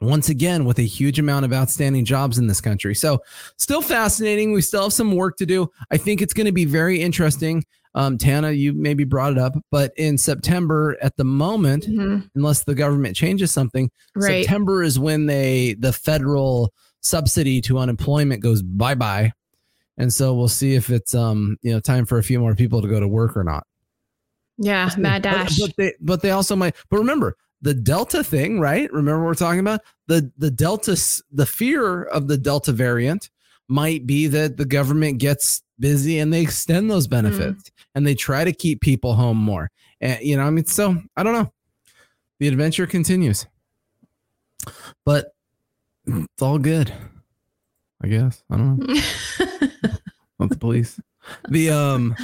Once 0.01 0.29
again, 0.29 0.67
with 0.67 0.79
a 0.79 0.83
huge 0.83 1.19
amount 1.19 1.47
of 1.47 1.55
outstanding 1.55 2.05
jobs 2.05 2.37
in 2.37 2.49
this 2.49 2.61
country. 2.61 2.95
So, 2.95 3.23
still 3.57 3.81
fascinating. 3.81 4.53
We 4.53 4.61
still 4.61 4.83
have 4.83 4.93
some 4.93 5.17
work 5.17 5.39
to 5.39 5.47
do. 5.47 5.71
I 5.91 5.97
think 5.97 6.21
it's 6.21 6.35
going 6.35 6.45
to 6.45 6.53
be 6.53 6.67
very 6.67 7.01
interesting. 7.01 7.65
Um, 7.97 8.19
Tana, 8.19 8.53
you 8.53 8.75
maybe 8.75 9.05
brought 9.05 9.33
it 9.33 9.39
up, 9.39 9.55
but 9.71 9.93
in 9.97 10.19
September, 10.19 10.99
at 11.01 11.17
the 11.17 11.25
moment, 11.25 11.87
mm-hmm. 11.87 12.27
unless 12.35 12.65
the 12.65 12.75
government 12.75 13.17
changes 13.17 13.51
something, 13.51 13.91
right. 14.15 14.45
September 14.45 14.83
is 14.83 14.99
when 14.99 15.25
they 15.25 15.77
the 15.79 15.95
federal 15.95 16.75
subsidy 17.01 17.63
to 17.63 17.79
unemployment 17.79 18.43
goes 18.43 18.63
bye 18.63 18.95
bye, 18.95 19.33
and 19.97 20.13
so 20.13 20.35
we'll 20.35 20.47
see 20.47 20.75
if 20.75 20.91
it's 20.91 21.15
um 21.15 21.57
you 21.63 21.73
know 21.73 21.81
time 21.81 22.05
for 22.05 22.19
a 22.19 22.23
few 22.23 22.39
more 22.39 22.55
people 22.55 22.83
to 22.83 22.89
go 22.89 23.01
to 23.01 23.09
work 23.09 23.35
or 23.35 23.45
not. 23.45 23.67
Yeah, 24.59 24.91
mad 24.99 25.23
dash. 25.23 25.59
But, 25.59 25.69
but 25.69 25.77
they 25.79 25.93
but 25.99 26.23
they 26.23 26.31
also 26.33 26.55
might. 26.55 26.77
But 26.91 26.99
remember 26.99 27.37
the 27.63 27.73
Delta 27.73 28.23
thing, 28.23 28.61
right? 28.61 28.93
Remember 28.93 29.21
what 29.23 29.29
we're 29.29 29.35
talking 29.35 29.61
about 29.61 29.81
the 30.07 30.31
the 30.37 30.51
Delta 30.51 31.01
the 31.33 31.47
fear 31.47 32.03
of 32.03 32.29
the 32.29 32.37
Delta 32.37 32.73
variant 32.73 33.31
might 33.69 34.07
be 34.07 34.27
that 34.29 34.57
the 34.57 34.65
government 34.65 35.19
gets 35.19 35.63
busy 35.79 36.19
and 36.19 36.33
they 36.33 36.43
extend 36.43 36.91
those 36.91 37.07
benefits 37.07 37.65
mm. 37.65 37.73
and 37.95 38.07
they 38.07 38.15
try 38.15 38.45
to 38.45 38.53
keep 38.53 38.81
people 38.81 39.15
home 39.15 39.37
more. 39.37 39.71
And 40.01 40.21
you 40.23 40.37
know, 40.37 40.45
I 40.45 40.51
mean, 40.51 40.67
so 40.67 40.97
I 41.17 41.23
don't 41.23 41.33
know. 41.33 41.53
The 42.39 42.49
adventure 42.49 42.87
continues, 42.87 43.47
but 45.05 45.29
it's 46.07 46.43
all 46.43 46.59
good. 46.59 46.93
I 48.03 48.09
guess 48.09 48.43
I 48.51 48.57
don't 48.57 48.79
know. 48.79 48.95
Not 50.39 50.51
the 50.51 50.59
police 50.59 51.01
the 51.49 51.71
um 51.71 52.15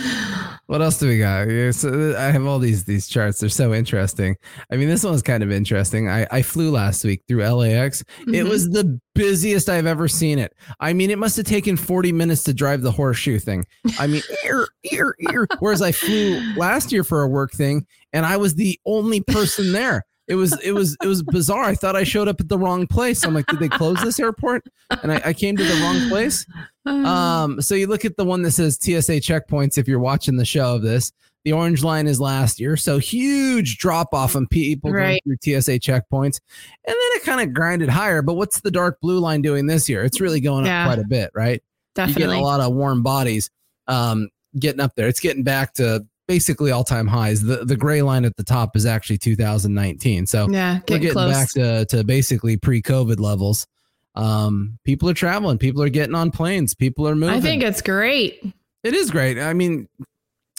what 0.67 0.83
else 0.83 0.99
do 0.99 1.09
we 1.09 1.19
got? 1.19 1.49
So 1.75 2.15
i 2.17 2.31
have 2.31 2.47
all 2.47 2.59
these 2.59 2.85
these 2.85 3.07
charts. 3.07 3.41
They're 3.41 3.49
so 3.49 3.75
interesting. 3.75 4.37
I 4.71 4.77
mean 4.77 4.89
this 4.89 5.05
one's 5.05 5.23
kind 5.23 5.43
of 5.43 5.51
interesting. 5.51 6.09
I 6.09 6.27
i 6.31 6.43
flew 6.43 6.71
last 6.71 7.05
week 7.05 7.23
through 7.29 7.43
lax 7.43 8.03
mm-hmm. 8.03 8.35
it 8.35 8.45
was 8.45 8.71
the 8.71 9.01
busiest 9.15 9.69
i've 9.69 9.87
ever 9.87 10.09
seen 10.09 10.39
it. 10.39 10.55
I 10.81 10.93
mean 10.93 11.11
it 11.11 11.19
must 11.19 11.37
have 11.37 11.47
taken 11.47 11.77
40 11.77 12.13
minutes 12.13 12.43
to 12.45 12.55
drive 12.55 12.83
the 12.83 12.93
horseshoe 12.93 13.39
thing. 13.39 13.65
I 13.99 14.07
mean 14.07 14.23
ear 14.45 14.69
ear 14.91 15.15
ear. 15.31 15.47
Whereas 15.61 15.83
i 15.83 15.93
flew 15.93 16.41
last 16.57 16.93
year 16.93 17.05
for 17.05 17.23
a 17.23 17.29
work 17.29 17.53
thing 17.53 17.87
and 18.13 18.25
i 18.27 18.37
was 18.37 18.55
the 18.55 18.79
only 18.87 19.21
person 19.21 19.73
there 19.73 20.05
it 20.29 20.37
was 20.37 20.59
it 20.63 20.73
was 20.73 20.97
it 21.03 21.07
was 21.07 21.23
bizarre. 21.23 21.65
I 21.65 21.75
thought 21.75 21.97
I 21.97 22.05
showed 22.05 22.29
up 22.29 22.41
at 22.41 22.49
the 22.49 22.59
wrong 22.59 22.87
place. 22.87 23.25
I'm 23.25 23.35
like, 23.35 23.47
did 23.47 23.59
they 23.59 23.69
close 23.69 24.01
this 24.03 24.21
airport? 24.21 24.65
And 25.03 25.13
I, 25.13 25.21
I 25.27 25.33
came 25.33 25.57
to 25.57 25.65
the 25.65 25.81
wrong 25.81 26.09
place. 26.09 26.47
Um, 26.85 27.63
so 27.63 27.77
you 27.77 27.87
look 27.87 28.05
at 28.05 28.17
the 28.17 28.25
one 28.25 28.43
that 28.43 28.51
says 28.51 28.75
TSA 28.75 29.21
checkpoints. 29.21 29.79
If 29.79 29.87
you're 29.87 30.01
watching 30.01 30.37
the 30.37 30.45
show 30.45 30.75
of 30.75 30.83
this, 30.83 31.13
the 31.45 31.53
orange 31.53 31.85
line 31.85 32.09
is 32.09 32.21
last 32.21 32.59
year, 32.59 32.77
so 32.77 32.99
huge 32.99 33.79
drop 33.79 34.13
off 34.13 34.35
on 34.35 34.49
people 34.49 34.91
right. 34.91 35.21
going 35.25 35.39
through 35.41 35.61
TSA 35.61 35.79
checkpoints, 35.79 36.41
and 36.85 36.89
then 36.89 36.97
it 36.97 37.23
kind 37.23 37.41
of 37.41 37.55
grinded 37.55 37.89
higher. 37.89 38.21
But 38.21 38.35
what's 38.35 38.61
the 38.61 38.71
dark 38.73 39.01
blue 39.01 39.21
line 39.21 39.43
doing 39.43 39.67
this 39.67 39.89
year? 39.89 40.03
It's 40.03 40.21
really 40.21 40.41
going 40.41 40.67
yeah, 40.67 40.83
up 40.83 40.89
quite 40.89 40.99
a 40.99 41.07
bit, 41.07 41.31
right? 41.35 41.63
Definitely, 41.95 42.23
you 42.23 42.29
get 42.31 42.39
a 42.39 42.43
lot 42.43 42.61
of 42.61 42.75
warm 42.75 43.05
bodies 43.05 43.49
um, 43.87 44.29
getting 44.59 44.81
up 44.81 44.97
there. 44.97 45.07
It's 45.07 45.21
getting 45.21 45.45
back 45.45 45.75
to 45.75 46.05
basically 46.33 46.71
all 46.71 46.83
time 46.83 47.07
highs. 47.07 47.43
The 47.43 47.65
the 47.65 47.77
gray 47.77 48.01
line 48.01 48.25
at 48.25 48.37
the 48.37 48.45
top 48.45 48.75
is 48.75 48.87
actually 48.87 49.19
2019. 49.19 50.27
So 50.27 50.49
yeah, 50.49 50.81
we're 50.89 50.99
getting 50.99 51.13
close. 51.13 51.31
back 51.31 51.49
to, 51.51 51.85
to 51.87 52.05
basically 52.05 52.57
pre 52.57 52.81
COVID 52.81 53.21
levels. 53.21 53.67
Um, 54.15 54.79
people 54.85 55.11
are 55.11 55.15
traveling, 55.15 55.59
people 55.59 55.83
are 55.83 55.91
getting 55.91 56.15
on 56.15 56.31
planes, 56.31 56.75
people 56.75 57.07
are 57.07 57.15
moving. 57.15 57.35
I 57.35 57.41
think 57.41 57.63
it's 57.63 57.83
great. 57.83 58.43
It 58.83 58.95
is 58.95 59.11
great. 59.11 59.39
I 59.39 59.53
mean, 59.53 59.89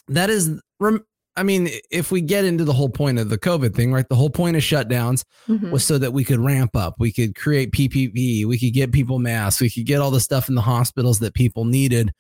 that 0.08 0.30
is 0.30 0.60
I 1.36 1.42
mean, 1.42 1.70
if 1.90 2.12
we 2.12 2.22
get 2.22 2.46
into 2.46 2.64
the 2.64 2.74
whole 2.74 2.90
point 2.90 3.18
of 3.18 3.30
the 3.30 3.38
COVID 3.38 3.74
thing, 3.74 3.92
right? 3.92 4.08
The 4.08 4.16
whole 4.16 4.30
point 4.30 4.56
of 4.56 4.62
shutdowns 4.62 5.24
mm-hmm. 5.48 5.72
was 5.72 5.84
so 5.84 5.98
that 5.98 6.12
we 6.12 6.24
could 6.24 6.40
ramp 6.40 6.76
up, 6.76 6.96
we 7.00 7.12
could 7.12 7.36
create 7.36 7.72
PPE, 7.72 8.46
we 8.46 8.60
could 8.60 8.74
get 8.74 8.92
people 8.92 9.18
masks, 9.18 9.60
we 9.60 9.72
could 9.72 9.86
get 9.88 10.02
all 10.02 10.12
the 10.12 10.20
stuff 10.20 10.50
in 10.50 10.56
the 10.56 10.62
hospitals 10.62 11.18
that 11.20 11.34
people 11.34 11.66
needed 11.66 12.12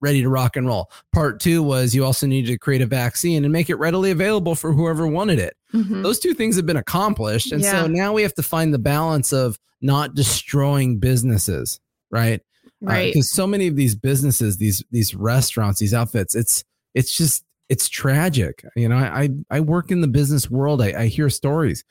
ready 0.00 0.22
to 0.22 0.28
rock 0.28 0.56
and 0.56 0.66
roll. 0.66 0.90
Part 1.12 1.40
two 1.40 1.62
was 1.62 1.94
you 1.94 2.04
also 2.04 2.26
needed 2.26 2.50
to 2.50 2.58
create 2.58 2.82
a 2.82 2.86
vaccine 2.86 3.44
and 3.44 3.52
make 3.52 3.70
it 3.70 3.76
readily 3.76 4.10
available 4.10 4.54
for 4.54 4.72
whoever 4.72 5.06
wanted 5.06 5.38
it. 5.38 5.56
Mm-hmm. 5.72 6.02
Those 6.02 6.18
two 6.18 6.34
things 6.34 6.56
have 6.56 6.66
been 6.66 6.76
accomplished. 6.76 7.52
And 7.52 7.62
yeah. 7.62 7.82
so 7.82 7.86
now 7.86 8.12
we 8.12 8.22
have 8.22 8.34
to 8.34 8.42
find 8.42 8.72
the 8.72 8.78
balance 8.78 9.32
of 9.32 9.58
not 9.80 10.14
destroying 10.14 10.98
businesses, 10.98 11.80
right? 12.10 12.40
Uh, 12.66 12.90
right. 12.90 13.12
Because 13.12 13.32
uh, 13.32 13.36
so 13.36 13.46
many 13.46 13.66
of 13.66 13.76
these 13.76 13.94
businesses, 13.94 14.58
these 14.58 14.84
these 14.90 15.14
restaurants, 15.14 15.80
these 15.80 15.94
outfits, 15.94 16.34
it's 16.34 16.64
it's 16.94 17.16
just 17.16 17.44
it's 17.68 17.88
tragic. 17.88 18.64
You 18.76 18.88
know, 18.88 18.96
I 18.96 19.30
I 19.50 19.60
work 19.60 19.90
in 19.90 20.00
the 20.00 20.08
business 20.08 20.50
world. 20.50 20.82
I, 20.82 21.02
I 21.02 21.06
hear 21.06 21.30
stories. 21.30 21.84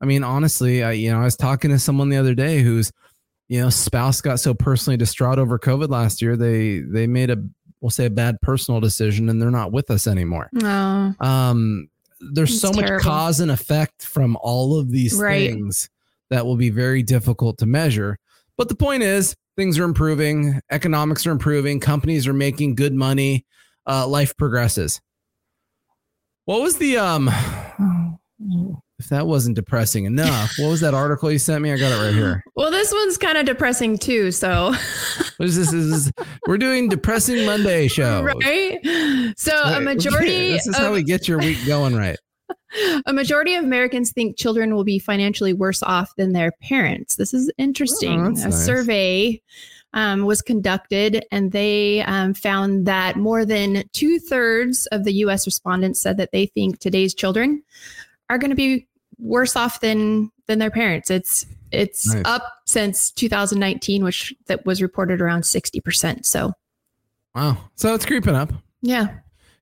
I 0.00 0.04
mean, 0.04 0.24
honestly, 0.24 0.82
I 0.82 0.92
you 0.92 1.10
know, 1.12 1.20
I 1.20 1.24
was 1.24 1.36
talking 1.36 1.70
to 1.70 1.78
someone 1.78 2.08
the 2.08 2.16
other 2.16 2.34
day 2.34 2.60
who's 2.60 2.92
you 3.52 3.60
know 3.60 3.68
spouse 3.68 4.22
got 4.22 4.40
so 4.40 4.54
personally 4.54 4.96
distraught 4.96 5.38
over 5.38 5.58
covid 5.58 5.90
last 5.90 6.22
year 6.22 6.36
they 6.36 6.78
they 6.78 7.06
made 7.06 7.28
a 7.28 7.36
we'll 7.82 7.90
say 7.90 8.06
a 8.06 8.10
bad 8.10 8.40
personal 8.40 8.80
decision 8.80 9.28
and 9.28 9.42
they're 9.42 9.50
not 9.50 9.72
with 9.72 9.90
us 9.90 10.06
anymore. 10.06 10.48
No. 10.52 11.14
Um 11.20 11.88
there's 12.32 12.58
so 12.60 12.72
terrible. 12.72 12.94
much 12.94 13.02
cause 13.02 13.40
and 13.40 13.50
effect 13.50 14.04
from 14.04 14.38
all 14.40 14.78
of 14.78 14.90
these 14.90 15.14
right. 15.14 15.50
things 15.50 15.90
that 16.30 16.46
will 16.46 16.56
be 16.56 16.70
very 16.70 17.02
difficult 17.02 17.58
to 17.58 17.66
measure. 17.66 18.16
But 18.56 18.68
the 18.68 18.76
point 18.76 19.02
is 19.02 19.34
things 19.56 19.78
are 19.78 19.84
improving 19.84 20.60
economics 20.70 21.26
are 21.26 21.32
improving 21.32 21.80
companies 21.80 22.28
are 22.28 22.32
making 22.32 22.76
good 22.76 22.94
money 22.94 23.44
uh, 23.86 24.06
life 24.06 24.36
progresses. 24.36 25.00
What 26.44 26.62
was 26.62 26.78
the 26.78 26.96
um 26.98 27.28
if 29.02 29.08
that 29.08 29.26
wasn't 29.26 29.56
depressing 29.56 30.04
enough, 30.04 30.52
what 30.58 30.68
was 30.68 30.80
that 30.80 30.94
article 30.94 31.30
you 31.30 31.38
sent 31.38 31.60
me? 31.60 31.72
I 31.72 31.76
got 31.76 31.90
it 31.90 32.04
right 32.04 32.14
here. 32.14 32.44
Well, 32.54 32.70
this 32.70 32.92
one's 32.92 33.18
kind 33.18 33.36
of 33.36 33.44
depressing 33.44 33.98
too. 33.98 34.30
So, 34.30 34.72
what 35.38 35.48
is 35.48 35.56
this? 35.56 35.72
Is 35.72 36.12
we're 36.46 36.56
doing 36.56 36.88
depressing 36.88 37.44
Monday 37.44 37.88
show, 37.88 38.22
right? 38.22 38.78
So, 39.36 39.60
a 39.60 39.80
majority. 39.80 40.52
this 40.52 40.68
is 40.68 40.76
of, 40.76 40.82
how 40.82 40.92
we 40.92 41.02
get 41.02 41.26
your 41.26 41.38
week 41.38 41.58
going, 41.66 41.96
right? 41.96 42.16
A 43.06 43.12
majority 43.12 43.54
of 43.54 43.64
Americans 43.64 44.12
think 44.12 44.38
children 44.38 44.74
will 44.74 44.84
be 44.84 44.98
financially 44.98 45.52
worse 45.52 45.82
off 45.82 46.10
than 46.16 46.32
their 46.32 46.52
parents. 46.62 47.16
This 47.16 47.34
is 47.34 47.50
interesting. 47.58 48.20
Oh, 48.20 48.26
a 48.28 48.32
nice. 48.32 48.64
survey 48.64 49.42
um, 49.92 50.24
was 50.24 50.40
conducted, 50.40 51.24
and 51.30 51.52
they 51.52 52.02
um, 52.02 52.32
found 52.32 52.86
that 52.86 53.16
more 53.16 53.44
than 53.44 53.84
two 53.92 54.18
thirds 54.18 54.86
of 54.86 55.04
the 55.04 55.12
U.S. 55.14 55.46
respondents 55.46 56.00
said 56.00 56.16
that 56.16 56.30
they 56.32 56.46
think 56.46 56.78
today's 56.78 57.14
children 57.14 57.62
are 58.30 58.38
going 58.38 58.50
to 58.50 58.56
be 58.56 58.86
worse 59.22 59.56
off 59.56 59.80
than 59.80 60.30
than 60.46 60.58
their 60.58 60.70
parents. 60.70 61.10
It's 61.10 61.46
it's 61.70 62.12
nice. 62.12 62.22
up 62.26 62.42
since 62.66 63.10
2019, 63.12 64.04
which 64.04 64.34
that 64.46 64.66
was 64.66 64.82
reported 64.82 65.22
around 65.22 65.42
60%. 65.42 66.26
So 66.26 66.52
Wow. 67.34 67.56
So 67.76 67.94
it's 67.94 68.04
creeping 68.04 68.34
up. 68.34 68.52
Yeah. 68.82 69.08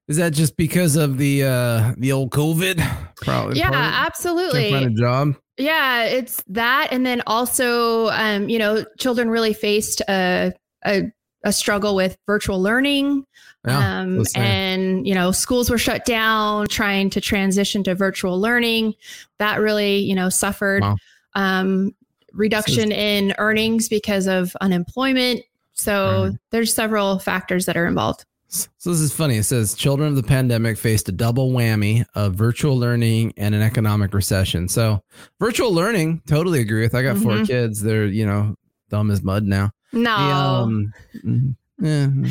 Is 0.08 0.16
that 0.16 0.32
just 0.32 0.56
because 0.56 0.96
of 0.96 1.18
the 1.18 1.44
uh 1.44 1.94
the 1.96 2.10
old 2.10 2.30
COVID? 2.30 2.84
Probably. 3.16 3.58
Yeah, 3.58 3.70
absolutely. 3.72 4.72
Find 4.72 4.86
a 4.86 5.00
job. 5.00 5.36
Yeah, 5.56 6.04
it's 6.04 6.42
that, 6.48 6.88
and 6.90 7.04
then 7.04 7.22
also, 7.26 8.08
um, 8.08 8.48
you 8.48 8.58
know, 8.58 8.84
children 8.98 9.30
really 9.30 9.52
faced 9.52 10.00
a 10.08 10.52
a, 10.84 11.12
a 11.44 11.52
struggle 11.52 11.94
with 11.94 12.16
virtual 12.26 12.60
learning. 12.60 13.24
Yeah, 13.66 14.00
um, 14.00 14.24
and 14.34 15.06
you 15.06 15.14
know, 15.14 15.32
schools 15.32 15.68
were 15.68 15.78
shut 15.78 16.04
down, 16.06 16.66
trying 16.68 17.10
to 17.10 17.20
transition 17.20 17.84
to 17.84 17.94
virtual 17.94 18.40
learning. 18.40 18.94
That 19.38 19.60
really, 19.60 19.98
you 19.98 20.14
know, 20.14 20.28
suffered 20.30 20.82
wow. 20.82 20.96
um, 21.34 21.94
reduction 22.32 22.90
in 22.92 23.34
earnings 23.38 23.88
because 23.88 24.26
of 24.26 24.56
unemployment. 24.60 25.42
So 25.74 25.92
mm-hmm. 25.92 26.34
there's 26.50 26.74
several 26.74 27.18
factors 27.18 27.66
that 27.66 27.76
are 27.76 27.86
involved. 27.86 28.24
So 28.48 28.90
this 28.90 29.00
is 29.00 29.12
funny. 29.12 29.36
It 29.36 29.44
says 29.44 29.74
children 29.74 30.08
of 30.08 30.16
the 30.16 30.24
pandemic 30.24 30.76
faced 30.76 31.08
a 31.08 31.12
double 31.12 31.52
whammy 31.52 32.04
of 32.16 32.34
virtual 32.34 32.76
learning 32.76 33.32
and 33.36 33.54
an 33.54 33.62
economic 33.62 34.12
recession. 34.12 34.68
So 34.68 35.04
virtual 35.38 35.72
learning, 35.72 36.22
totally 36.26 36.60
agree 36.60 36.82
with. 36.82 36.94
I 36.94 37.02
got 37.02 37.16
mm-hmm. 37.16 37.22
four 37.22 37.44
kids. 37.44 37.80
They're 37.80 38.06
you 38.06 38.26
know 38.26 38.56
dumb 38.88 39.10
as 39.12 39.22
mud 39.22 39.44
now. 39.44 39.70
No. 39.92 40.16
The, 40.16 40.34
um, 40.34 40.92
mm-hmm. 41.24 42.26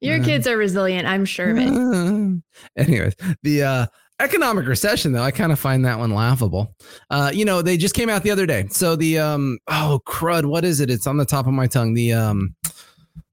Your 0.00 0.22
kids 0.22 0.46
are 0.46 0.56
resilient, 0.56 1.06
I'm 1.06 1.24
sure 1.24 1.50
of 1.50 1.58
it. 1.58 2.42
Anyways, 2.76 3.14
the 3.42 3.62
uh 3.62 3.86
economic 4.18 4.66
recession 4.66 5.12
though 5.12 5.22
i 5.22 5.30
kind 5.30 5.52
of 5.52 5.60
find 5.60 5.84
that 5.84 5.98
one 5.98 6.10
laughable. 6.14 6.74
Uh 7.10 7.30
you 7.32 7.44
know 7.44 7.60
they 7.60 7.76
just 7.76 7.94
came 7.94 8.08
out 8.08 8.22
the 8.22 8.30
other 8.30 8.46
day. 8.46 8.66
So 8.70 8.96
the 8.96 9.18
um 9.18 9.58
oh 9.68 10.00
crud 10.06 10.46
what 10.46 10.64
is 10.64 10.80
it? 10.80 10.90
It's 10.90 11.06
on 11.06 11.18
the 11.18 11.26
top 11.26 11.46
of 11.46 11.52
my 11.52 11.66
tongue. 11.66 11.94
The 11.94 12.14
um 12.14 12.54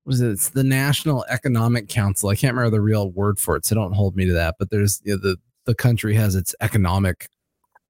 was 0.05 0.19
it? 0.19 0.31
It's 0.31 0.49
the 0.49 0.65
national 0.65 1.23
economic 1.29 1.87
council. 1.87 2.29
I 2.29 2.35
can't 2.35 2.55
remember 2.55 2.75
the 2.75 2.81
real 2.81 3.09
word 3.11 3.39
for 3.39 3.55
it 3.55 3.65
so 3.65 3.75
don't 3.75 3.93
hold 3.93 4.15
me 4.15 4.25
to 4.25 4.33
that 4.33 4.55
but 4.59 4.69
there's 4.69 5.01
you 5.05 5.13
know, 5.13 5.21
the 5.21 5.37
the 5.65 5.75
country 5.75 6.13
has 6.15 6.35
its 6.35 6.53
economic 6.59 7.29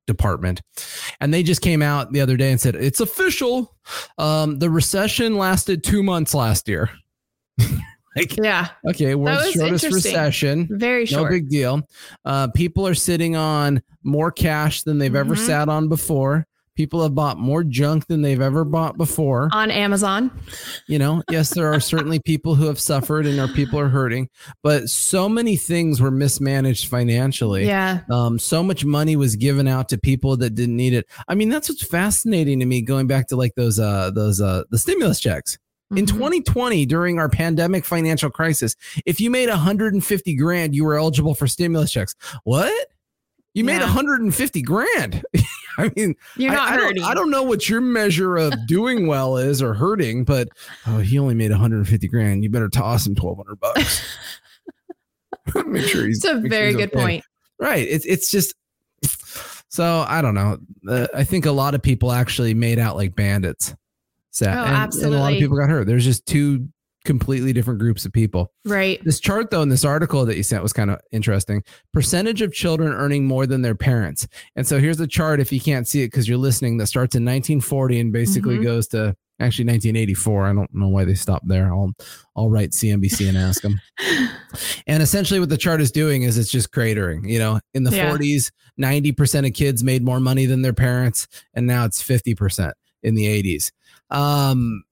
department 0.07 0.61
and 1.21 1.33
they 1.33 1.43
just 1.43 1.61
came 1.61 1.81
out 1.81 2.11
the 2.11 2.19
other 2.21 2.35
day 2.35 2.51
and 2.51 2.59
said 2.59 2.75
it's 2.75 2.99
official 2.99 3.75
um 4.17 4.59
the 4.59 4.69
recession 4.69 5.37
lasted 5.37 5.83
two 5.83 6.03
months 6.03 6.33
last 6.33 6.67
year 6.67 6.89
like, 8.15 8.37
yeah. 8.37 8.69
Okay, 8.87 9.15
world's 9.15 9.51
shortest 9.51 9.85
recession. 9.85 10.67
Very 10.71 11.05
short. 11.05 11.23
No 11.23 11.29
big 11.29 11.49
deal. 11.49 11.87
Uh, 12.25 12.47
people 12.49 12.87
are 12.87 12.95
sitting 12.95 13.35
on 13.35 13.81
more 14.03 14.31
cash 14.31 14.83
than 14.83 14.97
they've 14.97 15.11
mm-hmm. 15.11 15.31
ever 15.31 15.35
sat 15.35 15.69
on 15.69 15.89
before. 15.89 16.47
People 16.75 17.03
have 17.03 17.13
bought 17.13 17.37
more 17.37 17.63
junk 17.63 18.07
than 18.07 18.21
they've 18.21 18.41
ever 18.41 18.65
bought 18.65 18.97
before 18.97 19.49
on 19.51 19.69
Amazon. 19.69 20.31
You 20.87 20.99
know, 20.99 21.23
yes, 21.29 21.53
there 21.53 21.71
are 21.71 21.79
certainly 21.79 22.19
people 22.25 22.55
who 22.55 22.65
have 22.65 22.79
suffered 22.79 23.25
and 23.25 23.39
our 23.39 23.47
people 23.47 23.79
are 23.79 23.89
hurting, 23.89 24.29
but 24.63 24.89
so 24.89 25.29
many 25.29 25.55
things 25.55 26.01
were 26.01 26.11
mismanaged 26.11 26.87
financially. 26.87 27.65
Yeah. 27.65 28.01
Um, 28.09 28.39
so 28.39 28.63
much 28.63 28.83
money 28.85 29.15
was 29.15 29.35
given 29.35 29.67
out 29.67 29.89
to 29.89 29.97
people 29.97 30.35
that 30.37 30.55
didn't 30.55 30.75
need 30.75 30.93
it. 30.93 31.05
I 31.27 31.35
mean, 31.35 31.49
that's 31.49 31.69
what's 31.69 31.85
fascinating 31.85 32.59
to 32.59 32.65
me. 32.65 32.81
Going 32.81 33.07
back 33.07 33.27
to 33.27 33.35
like 33.35 33.53
those, 33.55 33.79
uh, 33.79 34.11
those, 34.11 34.41
uh, 34.41 34.63
the 34.71 34.79
stimulus 34.79 35.19
checks. 35.19 35.57
In 35.95 36.07
2020, 36.07 36.41
mm-hmm. 36.75 36.89
during 36.89 37.19
our 37.19 37.29
pandemic 37.29 37.85
financial 37.85 38.31
crisis, 38.31 38.75
if 39.05 39.21
you 39.21 39.29
made 39.29 39.49
150 39.49 40.35
grand, 40.35 40.73
you 40.73 40.85
were 40.85 40.97
eligible 40.97 41.35
for 41.35 41.45
stimulus 41.45 41.91
checks. 41.91 42.15
What? 42.45 42.87
You 43.53 43.63
yeah. 43.63 43.73
made 43.73 43.81
150 43.81 44.61
grand. 44.63 45.23
I 45.77 45.91
mean, 45.95 46.15
you're 46.37 46.53
not 46.53 46.69
I, 46.69 46.75
hurting. 46.75 47.03
I 47.03 47.07
don't, 47.07 47.11
I 47.11 47.13
don't, 47.13 47.31
know 47.31 47.43
what 47.43 47.67
your 47.69 47.81
measure 47.81 48.37
of 48.37 48.53
doing 48.67 49.07
well 49.07 49.37
is 49.37 49.61
or 49.61 49.73
hurting, 49.73 50.23
but 50.23 50.49
oh, 50.87 50.99
he 50.99 51.17
only 51.17 51.35
made 51.35 51.51
150 51.51 52.07
grand. 52.07 52.43
You 52.43 52.49
better 52.49 52.69
toss 52.69 53.07
him 53.07 53.15
1200 53.15 53.59
bucks. 53.59 54.17
make 55.65 55.87
sure 55.87 56.05
he's. 56.07 56.23
It's 56.23 56.25
a 56.25 56.39
very 56.47 56.73
good 56.73 56.93
okay. 56.93 56.99
point. 56.99 57.25
Right. 57.59 57.87
It's 57.87 58.05
it's 58.05 58.29
just. 58.29 58.55
So 59.69 60.05
I 60.07 60.21
don't 60.21 60.35
know. 60.35 60.57
Uh, 60.87 61.07
I 61.15 61.23
think 61.23 61.45
a 61.45 61.51
lot 61.51 61.73
of 61.73 61.81
people 61.81 62.11
actually 62.11 62.53
made 62.53 62.79
out 62.79 62.95
like 62.95 63.15
bandits. 63.15 63.73
Sad. 64.31 64.57
Oh, 64.57 64.63
and, 64.63 64.75
absolutely. 64.75 65.13
And 65.13 65.15
a 65.15 65.23
lot 65.23 65.33
of 65.33 65.39
people 65.39 65.57
got 65.57 65.69
hurt. 65.69 65.87
There's 65.87 66.05
just 66.05 66.25
two 66.25 66.67
completely 67.05 67.53
different 67.53 67.79
groups 67.79 68.05
of 68.05 68.13
people. 68.13 68.51
Right. 68.65 69.03
This 69.03 69.19
chart, 69.19 69.51
though, 69.51 69.61
in 69.61 69.69
this 69.69 69.85
article 69.85 70.25
that 70.25 70.37
you 70.37 70.43
sent 70.43 70.63
was 70.63 70.73
kind 70.73 70.89
of 70.89 70.99
interesting. 71.11 71.63
Percentage 71.91 72.41
of 72.41 72.53
children 72.53 72.93
earning 72.93 73.25
more 73.25 73.45
than 73.45 73.61
their 73.61 73.75
parents. 73.75 74.27
And 74.55 74.67
so 74.67 74.79
here's 74.79 74.97
the 74.97 75.07
chart, 75.07 75.39
if 75.39 75.51
you 75.51 75.59
can't 75.59 75.87
see 75.87 76.03
it 76.03 76.07
because 76.07 76.27
you're 76.27 76.37
listening, 76.37 76.77
that 76.77 76.87
starts 76.87 77.15
in 77.15 77.23
1940 77.23 77.99
and 77.99 78.13
basically 78.13 78.55
mm-hmm. 78.55 78.63
goes 78.63 78.87
to 78.89 79.15
actually 79.39 79.65
1984. 79.65 80.45
I 80.45 80.53
don't 80.53 80.73
know 80.73 80.87
why 80.87 81.05
they 81.05 81.15
stopped 81.15 81.47
there. 81.47 81.73
I'll 81.73 81.93
I'll 82.35 82.49
write 82.49 82.71
CNBC 82.71 83.27
and 83.29 83.37
ask 83.37 83.61
them. 83.61 83.79
and 84.87 85.03
essentially, 85.03 85.39
what 85.39 85.49
the 85.49 85.57
chart 85.57 85.81
is 85.81 85.91
doing 85.91 86.23
is 86.23 86.37
it's 86.37 86.51
just 86.51 86.71
cratering. 86.71 87.27
You 87.29 87.39
know, 87.39 87.59
in 87.73 87.83
the 87.83 87.91
yeah. 87.91 88.11
40s, 88.11 88.51
90 88.77 89.11
percent 89.13 89.45
of 89.45 89.53
kids 89.53 89.83
made 89.83 90.03
more 90.03 90.19
money 90.19 90.45
than 90.45 90.61
their 90.61 90.73
parents, 90.73 91.27
and 91.53 91.67
now 91.67 91.85
it's 91.85 92.01
50 92.01 92.35
percent 92.35 92.73
in 93.01 93.15
the 93.15 93.25
80s. 93.25 93.71
Um, 94.09 94.83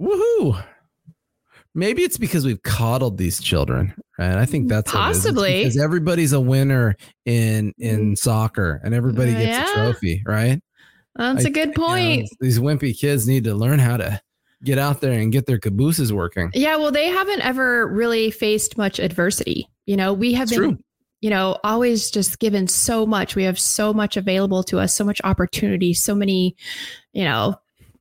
woohoo! 0.00 0.64
Maybe 1.74 2.02
it's 2.02 2.18
because 2.18 2.46
we've 2.46 2.62
coddled 2.62 3.18
these 3.18 3.40
children, 3.42 3.94
right? 4.18 4.36
I 4.36 4.46
think 4.46 4.68
that's 4.68 4.92
possibly 4.92 5.60
because 5.60 5.76
everybody's 5.78 6.32
a 6.32 6.40
winner 6.40 6.96
in 7.24 7.74
in 7.78 8.12
mm. 8.12 8.18
soccer, 8.18 8.80
and 8.84 8.94
everybody 8.94 9.32
gets 9.32 9.46
yeah. 9.46 9.70
a 9.70 9.74
trophy, 9.74 10.22
right? 10.24 10.62
That's 11.16 11.44
I, 11.44 11.48
a 11.48 11.50
good 11.50 11.74
point. 11.74 12.16
You 12.16 12.22
know, 12.22 12.28
these 12.40 12.58
wimpy 12.58 12.98
kids 12.98 13.26
need 13.26 13.44
to 13.44 13.54
learn 13.54 13.78
how 13.78 13.96
to 13.96 14.20
get 14.62 14.78
out 14.78 15.00
there 15.00 15.12
and 15.12 15.30
get 15.32 15.46
their 15.46 15.58
cabooses 15.58 16.12
working. 16.12 16.50
Yeah, 16.54 16.76
well, 16.76 16.90
they 16.90 17.08
haven't 17.08 17.42
ever 17.42 17.86
really 17.86 18.30
faced 18.30 18.78
much 18.78 18.98
adversity. 18.98 19.68
You 19.86 19.96
know, 19.96 20.12
we 20.12 20.32
have 20.34 20.50
it's 20.50 20.58
been, 20.58 20.70
true. 20.76 20.78
you 21.20 21.30
know, 21.30 21.58
always 21.64 22.10
just 22.10 22.38
given 22.38 22.66
so 22.68 23.04
much. 23.04 23.36
We 23.36 23.42
have 23.44 23.58
so 23.58 23.92
much 23.92 24.16
available 24.16 24.62
to 24.64 24.78
us, 24.78 24.94
so 24.94 25.04
much 25.04 25.20
opportunity, 25.24 25.92
so 25.92 26.14
many, 26.14 26.56
you 27.12 27.24
know, 27.24 27.56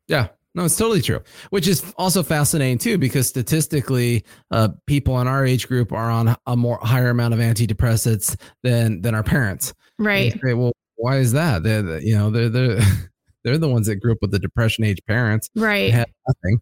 yeah. 0.08 0.28
No, 0.56 0.66
it's 0.66 0.76
totally 0.76 1.02
true. 1.02 1.22
Which 1.50 1.68
is 1.68 1.94
also 1.98 2.22
fascinating 2.22 2.78
too, 2.78 2.98
because 2.98 3.28
statistically, 3.28 4.24
uh, 4.52 4.70
people 4.86 5.20
in 5.20 5.28
our 5.28 5.46
age 5.46 5.68
group 5.68 5.92
are 5.92 6.12
on 6.12 6.36
a 6.46 6.56
more 6.56 6.80
higher 6.82 7.10
amount 7.10 7.34
of 7.34 7.40
antidepressants 7.40 8.40
than 8.62 9.02
than 9.02 9.16
our 9.16 9.24
parents. 9.24 9.74
Right. 9.98 10.40
Say, 10.44 10.54
well, 10.54 10.74
why 10.96 11.18
is 11.18 11.32
that? 11.34 11.64
They're 11.64 12.00
you 12.00 12.16
know 12.16 12.30
they're 12.30 12.50
they're 12.50 12.80
they're 13.44 13.58
the 13.58 13.70
ones 13.70 13.88
that 13.88 13.96
grew 13.98 14.12
up 14.12 14.20
with 14.22 14.32
the 14.32 14.40
depression 14.40 14.84
age 14.84 15.00
parents. 15.08 15.50
Right. 15.56 15.92
had 15.92 16.10
nothing. 16.28 16.62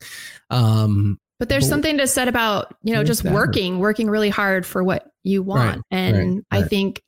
Um, 0.50 1.20
but 1.38 1.50
there's 1.50 1.66
but, 1.66 1.70
something 1.70 1.98
to 1.98 2.08
said 2.08 2.28
about 2.28 2.76
you 2.84 2.94
know 2.94 3.04
just 3.04 3.24
working, 3.24 3.80
working 3.80 4.10
really 4.10 4.30
hard 4.30 4.66
for 4.66 4.84
what 4.84 5.08
you 5.24 5.44
want, 5.44 5.78
right, 5.78 5.86
and 5.92 6.36
right, 6.52 6.64
I 6.64 6.64
think 6.64 7.02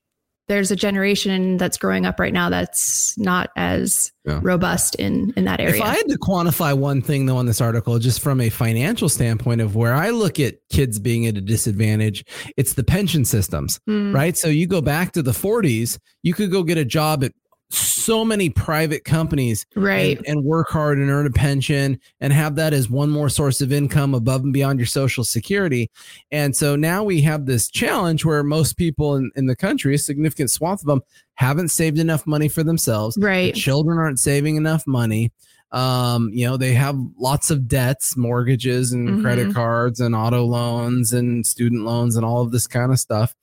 there's 0.48 0.72
a 0.72 0.76
generation 0.76 1.58
that's 1.58 1.78
growing 1.78 2.06
up 2.06 2.20
right 2.20 2.34
now 2.34 2.50
that's 2.50 3.18
not 3.18 3.50
as 3.56 4.12
yeah. 4.26 4.40
robust 4.42 4.96
in 4.96 5.34
in 5.38 5.46
that 5.46 5.60
area. 5.60 5.76
If 5.76 5.82
I 5.82 5.96
had 5.96 6.08
to 6.10 6.18
quantify 6.18 6.78
one 6.78 7.02
thing 7.02 7.26
though 7.26 7.38
on 7.38 7.46
this 7.46 7.62
article, 7.62 7.98
just 8.00 8.22
from 8.22 8.42
a 8.42 8.50
financial 8.50 9.10
standpoint 9.10 9.62
of 9.62 9.76
where 9.76 9.94
I 9.94 10.10
look 10.10 10.40
at 10.40 10.56
kids 10.70 11.00
being 11.00 11.26
at 11.28 11.38
a 11.38 11.42
disadvantage, 11.42 12.26
it's 12.58 12.74
the 12.74 12.84
pension 12.84 13.26
systems, 13.26 13.80
mm. 13.90 14.14
right? 14.14 14.38
So 14.38 14.48
you 14.50 14.68
go 14.68 14.82
back 14.82 15.14
to 15.14 15.22
the 15.22 15.32
40s, 15.32 15.98
you 16.24 16.34
could 16.34 16.52
go 16.52 16.64
get 16.64 16.78
a 16.78 16.86
job 16.86 17.24
at 17.24 17.32
so 17.74 18.24
many 18.24 18.50
private 18.50 19.04
companies 19.04 19.66
right. 19.76 20.18
and, 20.18 20.28
and, 20.28 20.44
work 20.44 20.70
hard 20.70 20.98
and 20.98 21.10
earn 21.10 21.26
a 21.26 21.32
pension 21.32 22.00
and 22.20 22.32
have 22.32 22.56
that 22.56 22.74
as 22.74 22.90
one 22.90 23.10
more 23.10 23.30
source 23.30 23.62
of 23.62 23.72
income 23.72 24.14
above 24.14 24.44
and 24.44 24.54
beyond 24.54 24.80
your 24.80 24.86
social 24.86 25.24
security. 25.24 25.90
And 26.32 26.56
so 26.56 26.76
now 26.76 27.04
we 27.04 27.22
have 27.22 27.46
this 27.46 27.70
challenge 27.70 28.26
where 28.26 28.44
most 28.44 28.78
people 28.78 29.16
in, 29.16 29.32
in 29.36 29.48
the 29.48 29.56
country 29.56 29.96
a 29.96 29.98
significant 29.98 30.52
swath 30.52 30.82
of 30.82 30.88
them 30.88 31.02
haven't 31.36 31.70
saved 31.70 31.98
enough 31.98 32.28
money 32.28 32.48
for 32.48 32.64
themselves. 32.64 33.18
Right. 33.20 33.54
The 33.54 33.60
children 33.60 33.98
aren't 33.98 34.20
saving 34.20 34.56
enough 34.56 34.86
money. 34.86 35.32
Um, 35.72 36.30
you 36.32 36.46
know, 36.46 36.56
they 36.56 36.74
have 36.74 36.96
lots 37.18 37.50
of 37.50 37.68
debts, 37.68 38.16
mortgages 38.16 38.92
and 38.92 39.10
mm-hmm. 39.10 39.22
credit 39.24 39.54
cards 39.56 40.00
and 40.00 40.14
auto 40.14 40.46
loans 40.46 41.14
and 41.14 41.46
student 41.46 41.84
loans 41.84 42.16
and 42.16 42.24
all 42.24 42.42
of 42.42 42.52
this 42.52 42.68
kind 42.68 42.92
of 42.92 43.00
stuff. 43.00 43.36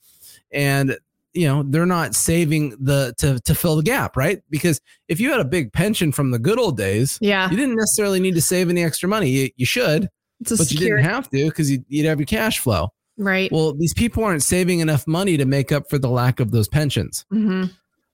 And 0.53 0.97
you 1.33 1.47
know 1.47 1.63
they're 1.63 1.87
not 1.87 2.15
saving 2.15 2.71
the 2.81 3.15
to 3.19 3.39
to 3.41 3.55
fill 3.55 3.77
the 3.77 3.83
gap 3.83 4.17
right? 4.17 4.43
Because 4.51 4.81
if 5.09 5.21
you 5.21 5.31
had 5.31 5.41
a 5.41 5.45
big 5.45 5.73
pension 5.73 6.13
from 6.13 6.31
the 6.31 6.39
good 6.39 6.59
old 6.59 6.77
days 6.77 7.19
yeah. 7.21 7.51
you 7.51 7.57
didn't 7.57 7.77
necessarily 7.77 8.21
need 8.21 8.35
to 8.35 8.41
save 8.41 8.69
any 8.69 8.83
extra 8.83 9.09
money. 9.09 9.29
You, 9.31 9.51
you 9.57 9.67
should 9.67 10.09
but 10.41 10.59
secure- 10.59 10.89
you 10.89 10.97
didn't 10.97 11.11
have 11.11 11.31
to 11.31 11.47
because 11.47 11.71
you'd, 11.71 11.85
you'd 11.89 12.07
have 12.07 12.19
your 12.19 12.27
cash 12.27 12.59
flow. 12.59 12.93
Right. 13.17 13.51
Well 13.53 13.75
these 13.75 13.95
people 13.95 14.25
aren't 14.25 14.43
saving 14.43 14.81
enough 14.81 15.07
money 15.07 15.37
to 15.37 15.45
make 15.45 15.73
up 15.73 15.89
for 15.89 15.99
the 15.99 16.09
lack 16.09 16.41
of 16.41 16.51
those 16.51 16.69
pensions. 16.69 17.25
Mm-hmm. 17.33 17.67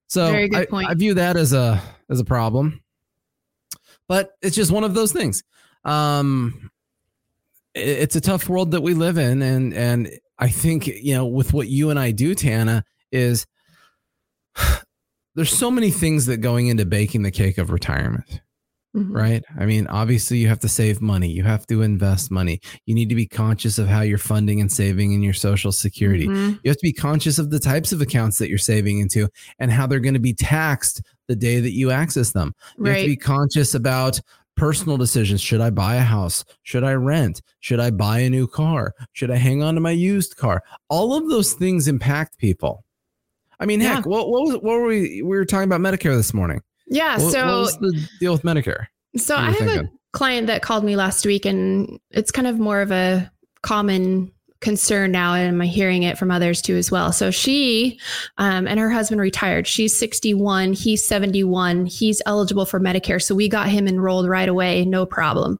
so 0.08 0.26
I, 0.26 0.66
I 0.72 0.94
view 0.94 1.14
that 1.14 1.36
as 1.36 1.52
a 1.52 1.80
as 2.10 2.20
a 2.20 2.24
problem. 2.24 2.82
But 4.08 4.32
it's 4.42 4.56
just 4.56 4.70
one 4.70 4.84
of 4.84 4.94
those 4.94 5.12
things. 5.12 5.42
Um 5.84 6.70
it's 7.74 8.16
a 8.16 8.20
tough 8.20 8.48
world 8.48 8.70
that 8.72 8.80
we 8.80 8.94
live 8.94 9.16
in 9.16 9.42
and 9.42 9.72
and 9.72 10.10
I 10.38 10.48
think 10.48 10.86
you 10.86 11.14
know 11.14 11.26
with 11.26 11.54
what 11.54 11.68
you 11.68 11.88
and 11.90 11.98
I 11.98 12.10
do 12.10 12.34
Tana 12.34 12.84
is 13.12 13.46
there's 15.34 15.56
so 15.56 15.70
many 15.70 15.90
things 15.90 16.26
that 16.26 16.38
going 16.38 16.68
into 16.68 16.84
baking 16.84 17.22
the 17.22 17.30
cake 17.30 17.58
of 17.58 17.70
retirement. 17.70 18.40
Mm-hmm. 18.96 19.14
Right. 19.14 19.44
I 19.58 19.66
mean, 19.66 19.86
obviously, 19.88 20.38
you 20.38 20.48
have 20.48 20.60
to 20.60 20.70
save 20.70 21.02
money. 21.02 21.28
You 21.28 21.42
have 21.42 21.66
to 21.66 21.82
invest 21.82 22.30
money. 22.30 22.60
You 22.86 22.94
need 22.94 23.10
to 23.10 23.14
be 23.14 23.26
conscious 23.26 23.78
of 23.78 23.88
how 23.88 24.00
you're 24.00 24.16
funding 24.16 24.58
and 24.58 24.72
saving 24.72 25.12
in 25.12 25.22
your 25.22 25.34
social 25.34 25.70
security. 25.70 26.26
Mm-hmm. 26.26 26.56
You 26.64 26.70
have 26.70 26.78
to 26.78 26.82
be 26.82 26.94
conscious 26.94 27.38
of 27.38 27.50
the 27.50 27.58
types 27.58 27.92
of 27.92 28.00
accounts 28.00 28.38
that 28.38 28.48
you're 28.48 28.56
saving 28.56 29.00
into 29.00 29.28
and 29.58 29.70
how 29.70 29.86
they're 29.86 30.00
going 30.00 30.14
to 30.14 30.20
be 30.20 30.32
taxed 30.32 31.02
the 31.28 31.36
day 31.36 31.60
that 31.60 31.72
you 31.72 31.90
access 31.90 32.32
them. 32.32 32.54
You 32.78 32.84
right. 32.84 32.92
have 32.92 33.02
to 33.02 33.08
be 33.08 33.16
conscious 33.16 33.74
about 33.74 34.18
personal 34.56 34.96
decisions. 34.96 35.42
Should 35.42 35.60
I 35.60 35.68
buy 35.68 35.96
a 35.96 36.00
house? 36.00 36.42
Should 36.62 36.82
I 36.82 36.94
rent? 36.94 37.42
Should 37.60 37.80
I 37.80 37.90
buy 37.90 38.20
a 38.20 38.30
new 38.30 38.46
car? 38.46 38.94
Should 39.12 39.30
I 39.30 39.36
hang 39.36 39.62
on 39.62 39.74
to 39.74 39.80
my 39.80 39.90
used 39.90 40.38
car? 40.38 40.62
All 40.88 41.14
of 41.14 41.28
those 41.28 41.52
things 41.52 41.86
impact 41.86 42.38
people. 42.38 42.85
I 43.58 43.66
mean, 43.66 43.80
heck, 43.80 44.04
yeah. 44.04 44.10
what 44.10 44.28
what 44.28 44.42
was 44.42 44.52
what 44.54 44.62
were 44.62 44.86
we 44.86 45.22
we 45.22 45.36
were 45.36 45.44
talking 45.44 45.70
about 45.70 45.80
Medicare 45.80 46.16
this 46.16 46.34
morning? 46.34 46.62
Yeah. 46.86 47.18
What, 47.18 47.32
so 47.32 47.46
what 47.46 47.60
was 47.60 47.78
the 47.78 48.08
deal 48.20 48.32
with 48.32 48.42
Medicare? 48.42 48.86
So 49.16 49.36
I 49.36 49.46
have 49.46 49.56
thinking? 49.56 49.86
a 49.86 49.90
client 50.12 50.46
that 50.48 50.62
called 50.62 50.84
me 50.84 50.96
last 50.96 51.24
week, 51.24 51.46
and 51.46 51.98
it's 52.10 52.30
kind 52.30 52.46
of 52.46 52.58
more 52.58 52.80
of 52.80 52.90
a 52.90 53.30
common 53.62 54.32
concern 54.60 55.12
now, 55.12 55.34
and 55.34 55.62
I'm 55.62 55.68
hearing 55.68 56.02
it 56.02 56.18
from 56.18 56.30
others 56.30 56.62
too 56.62 56.76
as 56.76 56.90
well. 56.90 57.12
So 57.12 57.30
she 57.30 57.98
um, 58.38 58.66
and 58.66 58.80
her 58.80 58.90
husband 58.90 59.20
retired. 59.20 59.66
She's 59.66 59.98
61, 59.98 60.72
he's 60.72 61.06
71. 61.06 61.86
He's 61.86 62.22
eligible 62.26 62.66
for 62.66 62.80
Medicare, 62.80 63.22
so 63.22 63.34
we 63.34 63.48
got 63.48 63.68
him 63.68 63.86
enrolled 63.86 64.28
right 64.28 64.48
away, 64.48 64.84
no 64.84 65.06
problem. 65.06 65.58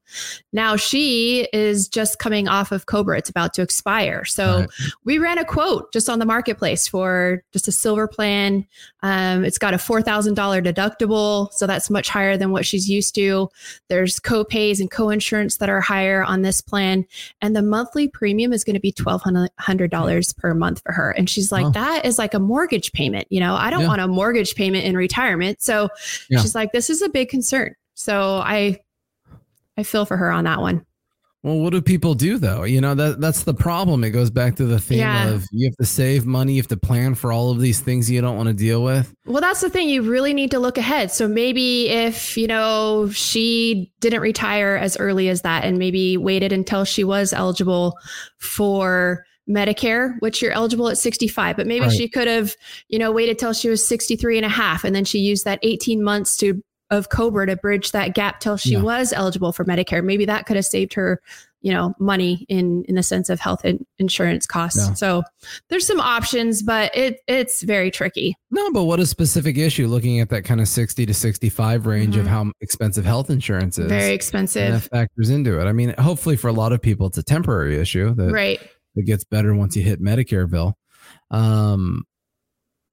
Now 0.52 0.76
she 0.76 1.48
is 1.52 1.88
just 1.88 2.18
coming 2.18 2.48
off 2.48 2.72
of 2.72 2.87
Cobra; 2.87 3.18
it's 3.18 3.30
about 3.30 3.54
to 3.54 3.62
expire. 3.62 4.24
So 4.24 4.61
right. 4.61 4.70
we 5.04 5.18
ran 5.18 5.38
a 5.38 5.44
quote 5.44 5.92
just 5.92 6.09
on 6.09 6.18
the 6.18 6.26
marketplace 6.26 6.88
for 6.88 7.42
just 7.52 7.68
a 7.68 7.72
silver 7.72 8.09
plan. 8.09 8.66
Um, 9.02 9.44
it's 9.44 9.59
got 9.59 9.74
a 9.74 9.78
four 9.78 10.02
thousand 10.02 10.35
dollar 10.35 10.62
deductible, 10.62 11.52
so 11.52 11.66
that's 11.66 11.90
much 11.90 12.09
higher 12.09 12.37
than 12.37 12.50
what 12.50 12.66
she's 12.66 12.88
used 12.88 13.14
to. 13.16 13.48
There's 13.88 14.18
co-pays 14.18 14.80
and 14.80 14.90
co-insurance 14.90 15.59
that 15.59 15.68
are 15.68 15.80
higher 15.80 16.24
on 16.24 16.42
this 16.42 16.61
plan, 16.61 17.04
and 17.40 17.54
the 17.54 17.62
monthly 17.62 18.09
premium 18.09 18.52
is 18.52 18.64
going 18.64 18.74
to 18.74 18.80
be 18.80 18.86
$1,200 18.92 20.37
per 20.37 20.55
month 20.55 20.83
for 20.85 20.92
her. 20.92 21.11
And 21.12 21.29
she's 21.29 21.53
like, 21.53 21.66
oh. 21.66 21.70
that 21.70 22.05
is 22.05 22.18
like 22.18 22.35
a 22.35 22.38
mortgage 22.38 22.92
payment. 22.92 23.27
You 23.31 23.40
know, 23.40 23.55
I 23.55 23.70
don't 23.70 23.83
yeah. 23.83 23.88
want 23.88 24.01
a 24.01 24.09
mortgage 24.09 24.55
payment 24.55 24.85
in 24.85 24.96
retirement. 24.96 25.62
So 25.62 25.88
yeah. 26.29 26.40
she's 26.40 26.55
like, 26.55 26.72
this 26.72 26.90
is 26.90 27.03
a 27.03 27.09
big 27.09 27.29
concern. 27.29 27.75
So 27.94 28.37
I, 28.37 28.81
I 29.77 29.83
feel 29.83 30.05
for 30.05 30.16
her 30.16 30.31
on 30.31 30.44
that 30.44 30.61
one. 30.61 30.85
Well, 31.46 31.61
what 31.61 31.70
do 31.70 31.80
people 31.80 32.14
do 32.14 32.38
though? 32.38 32.64
You 32.64 32.80
know, 32.80 32.96
that 32.96 33.20
that's 33.20 33.44
the 33.44 33.54
problem. 33.54 34.02
It 34.02 34.11
goes 34.11 34.30
back 34.30 34.56
to 34.56 34.66
the 34.66 34.80
theme 34.80 34.98
yeah. 34.98 35.28
of 35.28 35.44
you 35.52 35.68
have 35.68 35.76
to 35.76 35.87
save 35.87 36.26
money, 36.26 36.54
you 36.54 36.59
have 36.59 36.66
to 36.66 36.76
plan 36.76 37.14
for 37.14 37.30
all 37.30 37.52
of 37.52 37.61
these 37.61 37.78
things 37.78 38.11
you 38.11 38.20
don't 38.20 38.37
want 38.37 38.48
to 38.48 38.52
deal 38.52 38.82
with. 38.82 39.14
Well, 39.26 39.40
that's 39.40 39.61
the 39.61 39.70
thing. 39.70 39.88
You 39.88 40.02
really 40.02 40.35
need 40.35 40.50
to 40.50 40.59
look 40.59 40.76
ahead. 40.76 41.12
So 41.12 41.28
maybe 41.28 41.88
if, 41.88 42.37
you 42.37 42.48
know, 42.48 43.11
she 43.12 43.92
didn't 44.00 44.22
retire 44.22 44.74
as 44.74 44.96
early 44.96 45.28
as 45.28 45.42
that 45.42 45.64
and 45.64 45.78
maybe 45.78 46.16
waited 46.16 46.52
until 46.52 46.85
she 46.85 47.04
was 47.04 47.32
eligible 47.32 47.96
for 48.38 49.24
Medicare, 49.48 50.16
which 50.18 50.42
you're 50.42 50.50
eligible 50.50 50.88
at 50.88 50.98
65, 50.98 51.56
but 51.56 51.68
maybe 51.68 51.85
right. 51.85 51.92
she 51.92 52.09
could 52.09 52.26
have, 52.26 52.56
you 52.88 52.98
know, 52.98 53.12
waited 53.12 53.38
till 53.38 53.52
she 53.52 53.68
was 53.68 53.87
63 53.87 54.38
and 54.38 54.46
a 54.46 54.48
half 54.48 54.82
and 54.82 54.96
then 54.96 55.04
she 55.04 55.20
used 55.20 55.44
that 55.44 55.61
18 55.62 56.02
months 56.02 56.37
to 56.38 56.61
of 56.90 57.09
Cobra 57.09 57.46
to 57.46 57.57
bridge 57.57 57.92
that 57.92 58.14
gap 58.14 58.40
till 58.40 58.57
she 58.57 58.72
yeah. 58.72 58.81
was 58.81 59.12
eligible 59.12 59.53
for 59.53 59.64
Medicare. 59.64 60.05
Maybe 60.05 60.25
that 60.27 60.46
could 60.46 60.57
have 60.57 60.64
saved 60.64 60.94
her, 60.94 61.20
you 61.61 61.72
know, 61.72 61.94
money 61.99 62.46
in 62.49 62.85
in 62.85 62.94
the 62.94 63.03
sense 63.03 63.29
of 63.29 63.40
health 63.40 63.64
insurance 63.99 64.46
costs. 64.46 64.87
Yeah. 64.87 64.94
So 64.94 65.22
there's 65.68 65.87
some 65.87 66.01
options, 66.01 66.62
but 66.62 66.96
it 66.96 67.20
it's 67.27 67.62
very 67.62 67.90
tricky. 67.90 68.37
No, 68.51 68.70
but 68.70 68.85
what 68.85 69.01
a 69.01 69.07
specific 69.07 69.59
issue 69.59 69.88
looking 69.88 70.20
at 70.20 70.29
that 70.29 70.44
kind 70.44 70.61
of 70.61 70.68
60 70.68 71.07
to 71.07 71.14
65 71.14 71.87
range 71.87 72.14
mm-hmm. 72.14 72.20
of 72.20 72.27
how 72.29 72.53
expensive 72.61 73.05
health 73.05 73.31
insurance 73.31 73.79
is. 73.79 73.88
Very 73.88 74.12
expensive. 74.12 74.72
that 74.72 74.90
factors 74.90 75.31
into 75.31 75.61
it. 75.61 75.64
I 75.64 75.72
mean, 75.72 75.94
hopefully 75.99 76.37
for 76.37 76.49
a 76.49 76.53
lot 76.53 76.72
of 76.72 76.81
people 76.81 77.07
it's 77.07 77.18
a 77.18 77.22
temporary 77.22 77.79
issue 77.79 78.14
that 78.14 78.33
right. 78.33 78.61
It 78.99 79.05
gets 79.05 79.25
better 79.25 79.55
once 79.55 79.77
you 79.77 79.83
hit 79.83 80.01
Medicare 80.01 80.49
bill. 80.49 80.79
Um 81.31 82.05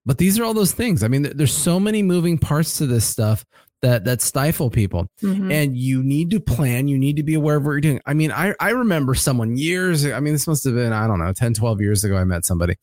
but 0.06 0.17
these 0.17 0.38
are 0.38 0.43
all 0.43 0.53
those 0.53 0.73
things. 0.73 1.01
I 1.03 1.08
mean, 1.08 1.32
there's 1.34 1.53
so 1.53 1.79
many 1.79 2.03
moving 2.03 2.38
parts 2.38 2.77
to 2.79 2.86
this 2.86 3.06
stuff 3.06 3.45
that 3.84 4.06
that 4.06 4.22
stifle 4.22 4.69
people. 4.69 5.08
Mm-hmm. 5.22 5.52
and 5.52 5.78
you 5.78 6.02
need 6.02 6.32
to 6.32 6.39
plan. 6.39 6.88
You 6.88 6.98
need 6.98 7.17
to 7.17 7.24
be 7.24 7.36
aware 7.36 7.58
of 7.58 7.65
what 7.65 7.74
you're 7.74 7.82
doing. 7.82 8.02
I 8.06 8.13
mean 8.15 8.32
i 8.32 8.56
i 8.60 8.72
remember 8.72 9.13
someone 9.13 9.58
years 9.58 10.06
i 10.06 10.19
mean 10.19 10.34
this 10.34 10.48
must 10.48 10.63
have 10.63 10.74
been 10.74 10.93
i 10.93 11.06
don't 11.06 11.19
know 11.19 11.32
10 11.32 11.54
12 11.54 11.82
years 11.82 12.04
ago 12.04 12.17
i 12.17 12.24
met 12.24 12.46
somebody 12.46 12.76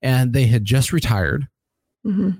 and 0.00 0.32
they 0.32 0.46
had 0.46 0.64
just 0.64 0.92
retired. 0.92 1.48
Mm-hmm. 2.06 2.30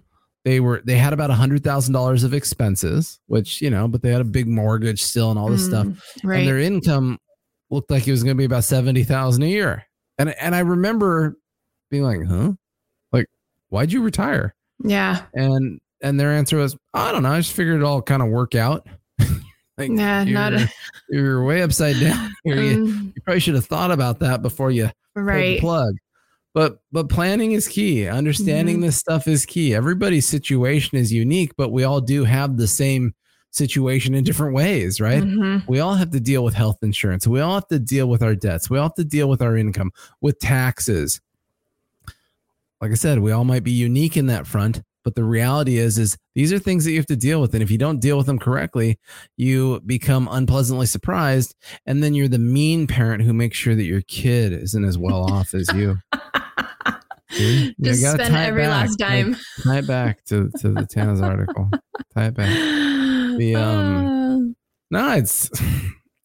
they 0.45 0.59
were 0.61 0.83
they 0.85 0.97
had 0.97 1.13
about 1.13 1.31
a 1.31 1.35
hundred 1.35 1.63
thousand 1.65 1.95
dollars 1.95 2.25
of 2.25 2.35
expenses 2.35 3.21
which 3.27 3.63
you 3.63 3.71
know 3.71 3.87
but 3.87 4.03
they 4.03 4.11
had 4.11 4.21
a 4.21 4.25
big 4.25 4.49
mortgage 4.49 5.01
still 5.01 5.31
and 5.31 5.39
all 5.39 5.49
this 5.49 5.63
mm, 5.63 5.69
stuff. 5.69 6.17
Right. 6.23 6.41
and 6.41 6.49
their 6.49 6.59
income 6.59 7.19
looked 7.71 7.91
like 7.91 8.07
it 8.07 8.11
was 8.11 8.23
going 8.23 8.37
to 8.37 8.39
be 8.39 8.45
about 8.45 8.65
70,000 8.65 9.43
a 9.43 9.47
year. 9.47 9.87
And 10.19 10.31
and 10.39 10.55
i 10.55 10.61
remember 10.61 11.39
being 11.91 12.03
like 12.03 12.27
huh? 12.27 12.53
Like 13.11 13.27
why'd 13.71 13.93
you 13.93 14.03
retire? 14.03 14.55
Yeah. 14.85 15.23
And 15.35 15.81
and 16.03 16.19
their 16.19 16.33
answer 16.33 16.59
was, 16.59 16.77
I 16.93 17.13
don't 17.13 17.23
know. 17.23 17.33
I 17.33 17.39
just 17.39 17.53
figured 17.53 17.81
it 17.81 17.85
all 17.85 18.03
kind 18.03 18.23
of 18.23 18.29
work 18.29 18.55
out. 18.55 18.87
like, 19.79 19.91
nah, 19.91 20.23
you're, 20.23 20.35
not. 20.35 20.53
A- 20.53 20.71
you're 21.09 21.45
way 21.45 21.63
upside 21.63 21.99
down 21.99 22.33
here. 22.45 22.59
Um, 22.59 22.65
you, 22.65 22.87
you, 23.15 23.23
probably 23.25 23.41
should 23.41 23.55
have 23.55 23.67
thought 23.67 23.91
about 23.91 24.19
that 24.21 24.43
before 24.43 24.71
you 24.71 24.91
right. 25.15 25.61
plug. 25.61 25.95
But 26.55 26.81
but 26.93 27.09
planning 27.09 27.53
is 27.53 27.67
key. 27.67 28.07
Understanding 28.07 28.77
mm-hmm. 28.77 28.87
this 28.87 28.99
stuff 28.99 29.27
is 29.27 29.47
key. 29.47 29.75
Everybody's 29.75 30.27
situation 30.27 30.99
is 30.99 31.11
unique, 31.11 31.53
but 31.57 31.71
we 31.71 31.85
all 31.85 32.03
do 32.03 32.25
have 32.25 32.59
the 32.59 32.69
same 32.69 33.15
situation 33.53 34.15
in 34.15 34.25
different 34.25 34.55
ways, 34.55 35.01
right? 35.01 35.23
Mm-hmm. 35.23 35.71
We 35.71 35.81
all 35.81 35.95
have 35.95 36.11
to 36.11 36.21
deal 36.21 36.45
with 36.45 36.55
health 36.55 36.79
insurance. 36.83 37.27
We 37.27 37.41
all 37.41 37.55
have 37.55 37.69
to 37.69 37.79
deal 37.79 38.07
with 38.07 38.23
our 38.23 38.35
debts. 38.35 38.69
We 38.69 38.79
all 38.79 38.85
have 38.85 38.95
to 38.95 39.05
deal 39.05 39.29
with 39.29 39.41
our 39.41 39.57
income, 39.57 39.93
with 40.21 40.39
taxes. 40.41 41.21
Like 42.81 42.91
I 42.91 42.95
said, 42.95 43.21
we 43.21 43.33
all 43.33 43.45
might 43.45 43.63
be 43.63 43.71
unique 43.71 44.17
in 44.17 44.27
that 44.27 44.47
front, 44.47 44.83
but 45.05 45.15
the 45.15 45.25
reality 45.25 45.79
is, 45.79 45.99
is 45.99 46.17
these 46.35 46.53
are 46.53 46.59
things 46.59 46.85
that 46.85 46.93
you 46.93 46.97
have 46.99 47.07
to 47.07 47.17
deal 47.17 47.41
with. 47.41 47.55
And 47.55 47.63
if 47.63 47.71
you 47.71 47.79
don't 47.79 48.01
deal 48.01 48.17
with 48.17 48.27
them 48.27 48.39
correctly, 48.39 48.99
you 49.37 49.81
become 49.85 50.29
unpleasantly 50.31 50.87
surprised. 50.87 51.55
And 51.87 52.03
then 52.03 52.15
you're 52.15 52.29
the 52.29 52.39
mean 52.39 52.87
parent 52.87 53.23
who 53.23 53.33
makes 53.33 53.57
sure 53.57 53.75
that 53.75 53.85
your 53.85 54.03
kid 54.03 54.53
isn't 54.53 54.85
as 54.85 54.99
well 54.99 55.31
off 55.31 55.55
as 55.55 55.69
you. 55.75 55.97
Just 57.81 58.03
spend 58.03 58.35
every 58.37 58.67
last 58.67 58.99
dime. 58.99 59.37
tie 59.65 59.79
it 59.79 59.87
back 59.87 60.23
to, 60.25 60.51
to 60.59 60.69
the 60.69 60.87
Tana's 60.87 61.23
article. 61.23 61.71
Tie 62.15 62.27
it 62.27 62.35
back. 62.35 62.89
The 63.33 63.55
um 63.55 64.55
no, 64.91 65.13
it's 65.13 65.51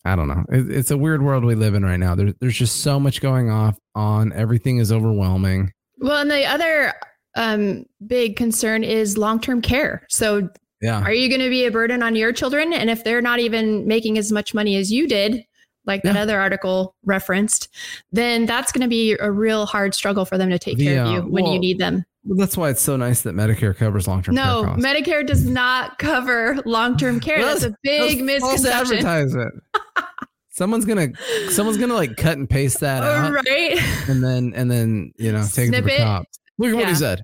I 0.03 0.17
don't 0.17 0.27
know. 0.27 0.43
It, 0.51 0.69
it's 0.69 0.91
a 0.91 0.97
weird 0.97 1.23
world 1.23 1.45
we 1.45 1.55
live 1.55 1.73
in 1.73 1.85
right 1.85 1.95
now. 1.95 2.15
There, 2.15 2.33
there's 2.41 2.57
just 2.57 2.81
so 2.81 2.99
much 2.99 3.21
going 3.21 3.49
off 3.49 3.77
on. 3.95 4.33
Everything 4.33 4.77
is 4.77 4.91
overwhelming. 4.91 5.71
Well, 5.99 6.19
and 6.19 6.29
the 6.29 6.45
other 6.45 6.93
um, 7.37 7.85
big 8.05 8.35
concern 8.35 8.83
is 8.83 9.17
long 9.17 9.39
term 9.39 9.61
care. 9.61 10.05
So, 10.09 10.49
yeah. 10.81 11.01
are 11.01 11.13
you 11.13 11.29
going 11.29 11.41
to 11.41 11.49
be 11.49 11.65
a 11.65 11.71
burden 11.71 12.03
on 12.03 12.15
your 12.15 12.33
children? 12.33 12.73
And 12.73 12.89
if 12.89 13.03
they're 13.03 13.21
not 13.21 13.39
even 13.39 13.87
making 13.87 14.17
as 14.17 14.31
much 14.31 14.53
money 14.53 14.75
as 14.75 14.91
you 14.91 15.07
did, 15.07 15.45
like 15.87 16.03
that 16.03 16.17
other 16.17 16.39
article 16.39 16.95
referenced, 17.05 17.69
then 18.11 18.45
that's 18.45 18.71
going 18.71 18.81
to 18.81 18.89
be 18.89 19.15
a 19.19 19.31
real 19.31 19.65
hard 19.65 19.95
struggle 19.95 20.25
for 20.25 20.37
them 20.37 20.49
to 20.49 20.59
take 20.59 20.77
the, 20.77 20.85
care 20.85 21.03
of 21.03 21.11
you 21.11 21.21
when 21.21 21.45
well, 21.45 21.53
you 21.53 21.59
need 21.59 21.79
them. 21.79 22.03
Well, 22.25 22.37
that's 22.37 22.57
why 22.57 22.69
it's 22.69 22.81
so 22.81 22.97
nice 22.97 23.21
that 23.21 23.33
Medicare 23.33 23.75
covers 23.75 24.05
long 24.05 24.21
term 24.21 24.35
no, 24.35 24.65
care. 24.65 24.75
No, 24.75 24.83
Medicare 24.83 25.25
does 25.25 25.45
not 25.45 25.97
cover 25.97 26.61
long 26.65 26.97
term 26.97 27.19
care. 27.21 27.41
That's, 27.41 27.61
that's, 27.61 27.73
a 27.73 27.77
big 27.83 28.21
misconception. 28.21 28.97
advertisement. 28.97 29.63
Someone's 30.49 30.85
gonna 30.85 31.09
someone's 31.51 31.77
gonna 31.77 31.93
like 31.93 32.17
cut 32.17 32.37
and 32.37 32.49
paste 32.49 32.79
that 32.79 33.03
out. 33.03 33.31
Right. 33.31 33.79
And 34.09 34.23
then 34.23 34.53
and 34.55 34.69
then 34.69 35.13
you 35.17 35.31
know 35.31 35.43
take 35.43 35.69
Snip 35.69 35.85
it 35.85 35.89
to 35.89 35.97
the 35.97 36.03
cops. 36.03 36.39
Look 36.57 36.69
at 36.69 36.75
yeah. 36.75 36.79
what 36.79 36.89
he 36.89 36.95
said. 36.95 37.21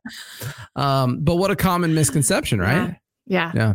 Um, 0.75 1.19
but 1.21 1.35
what 1.35 1.51
a 1.51 1.55
common 1.55 1.93
misconception, 1.93 2.59
right? 2.59 2.95
Yeah. 3.25 3.51
yeah. 3.51 3.51
Yeah. 3.55 3.73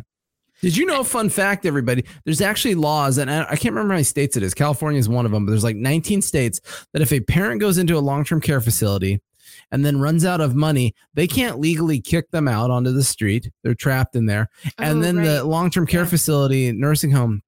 Did 0.60 0.76
you 0.76 0.86
know, 0.86 1.04
fun 1.04 1.28
fact, 1.28 1.66
everybody, 1.66 2.04
there's 2.24 2.40
actually 2.40 2.74
laws, 2.74 3.18
and 3.18 3.30
I 3.30 3.44
can't 3.44 3.74
remember 3.74 3.92
how 3.92 3.98
many 3.98 4.02
states 4.02 4.36
it 4.36 4.42
is. 4.42 4.54
California 4.54 4.98
is 4.98 5.08
one 5.08 5.24
of 5.24 5.30
them, 5.30 5.46
but 5.46 5.52
there's 5.52 5.62
like 5.62 5.76
19 5.76 6.20
states 6.20 6.60
that 6.92 7.00
if 7.00 7.12
a 7.12 7.20
parent 7.20 7.60
goes 7.60 7.78
into 7.78 7.96
a 7.96 8.00
long 8.00 8.24
term 8.24 8.40
care 8.40 8.60
facility 8.60 9.20
and 9.70 9.84
then 9.84 10.00
runs 10.00 10.24
out 10.24 10.40
of 10.40 10.56
money, 10.56 10.94
they 11.14 11.28
can't 11.28 11.60
legally 11.60 12.00
kick 12.00 12.30
them 12.32 12.48
out 12.48 12.72
onto 12.72 12.90
the 12.90 13.04
street. 13.04 13.50
They're 13.62 13.74
trapped 13.74 14.16
in 14.16 14.26
there. 14.26 14.48
And 14.78 14.98
oh, 14.98 15.02
then 15.02 15.18
right. 15.18 15.26
the 15.26 15.44
long 15.44 15.70
term 15.70 15.86
care 15.86 16.02
yeah. 16.02 16.08
facility, 16.08 16.72
nursing 16.72 17.12
home, 17.12 17.42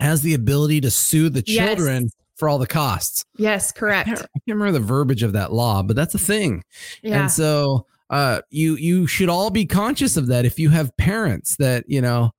has 0.00 0.22
the 0.22 0.34
ability 0.34 0.80
to 0.80 0.90
sue 0.90 1.28
the 1.28 1.42
children 1.42 2.04
yes 2.04 2.12
for 2.38 2.48
all 2.48 2.58
the 2.58 2.66
costs. 2.66 3.24
Yes, 3.36 3.72
correct. 3.72 4.08
I 4.08 4.14
can't, 4.14 4.22
I 4.22 4.38
can't, 4.46 4.56
remember 4.58 4.72
the 4.78 4.84
verbiage 4.84 5.22
of 5.22 5.34
that 5.34 5.52
law, 5.52 5.82
but 5.82 5.96
that's 5.96 6.14
a 6.14 6.18
thing. 6.18 6.62
Yeah. 7.02 7.20
And 7.20 7.30
so 7.30 7.86
uh, 8.10 8.40
you 8.50 8.76
you 8.76 9.06
should 9.06 9.28
all 9.28 9.50
be 9.50 9.66
conscious 9.66 10.16
of 10.16 10.28
that. 10.28 10.44
If 10.44 10.58
you 10.58 10.70
have 10.70 10.96
parents 10.96 11.56
that 11.56 11.84
you 11.88 12.00
know, 12.00 12.30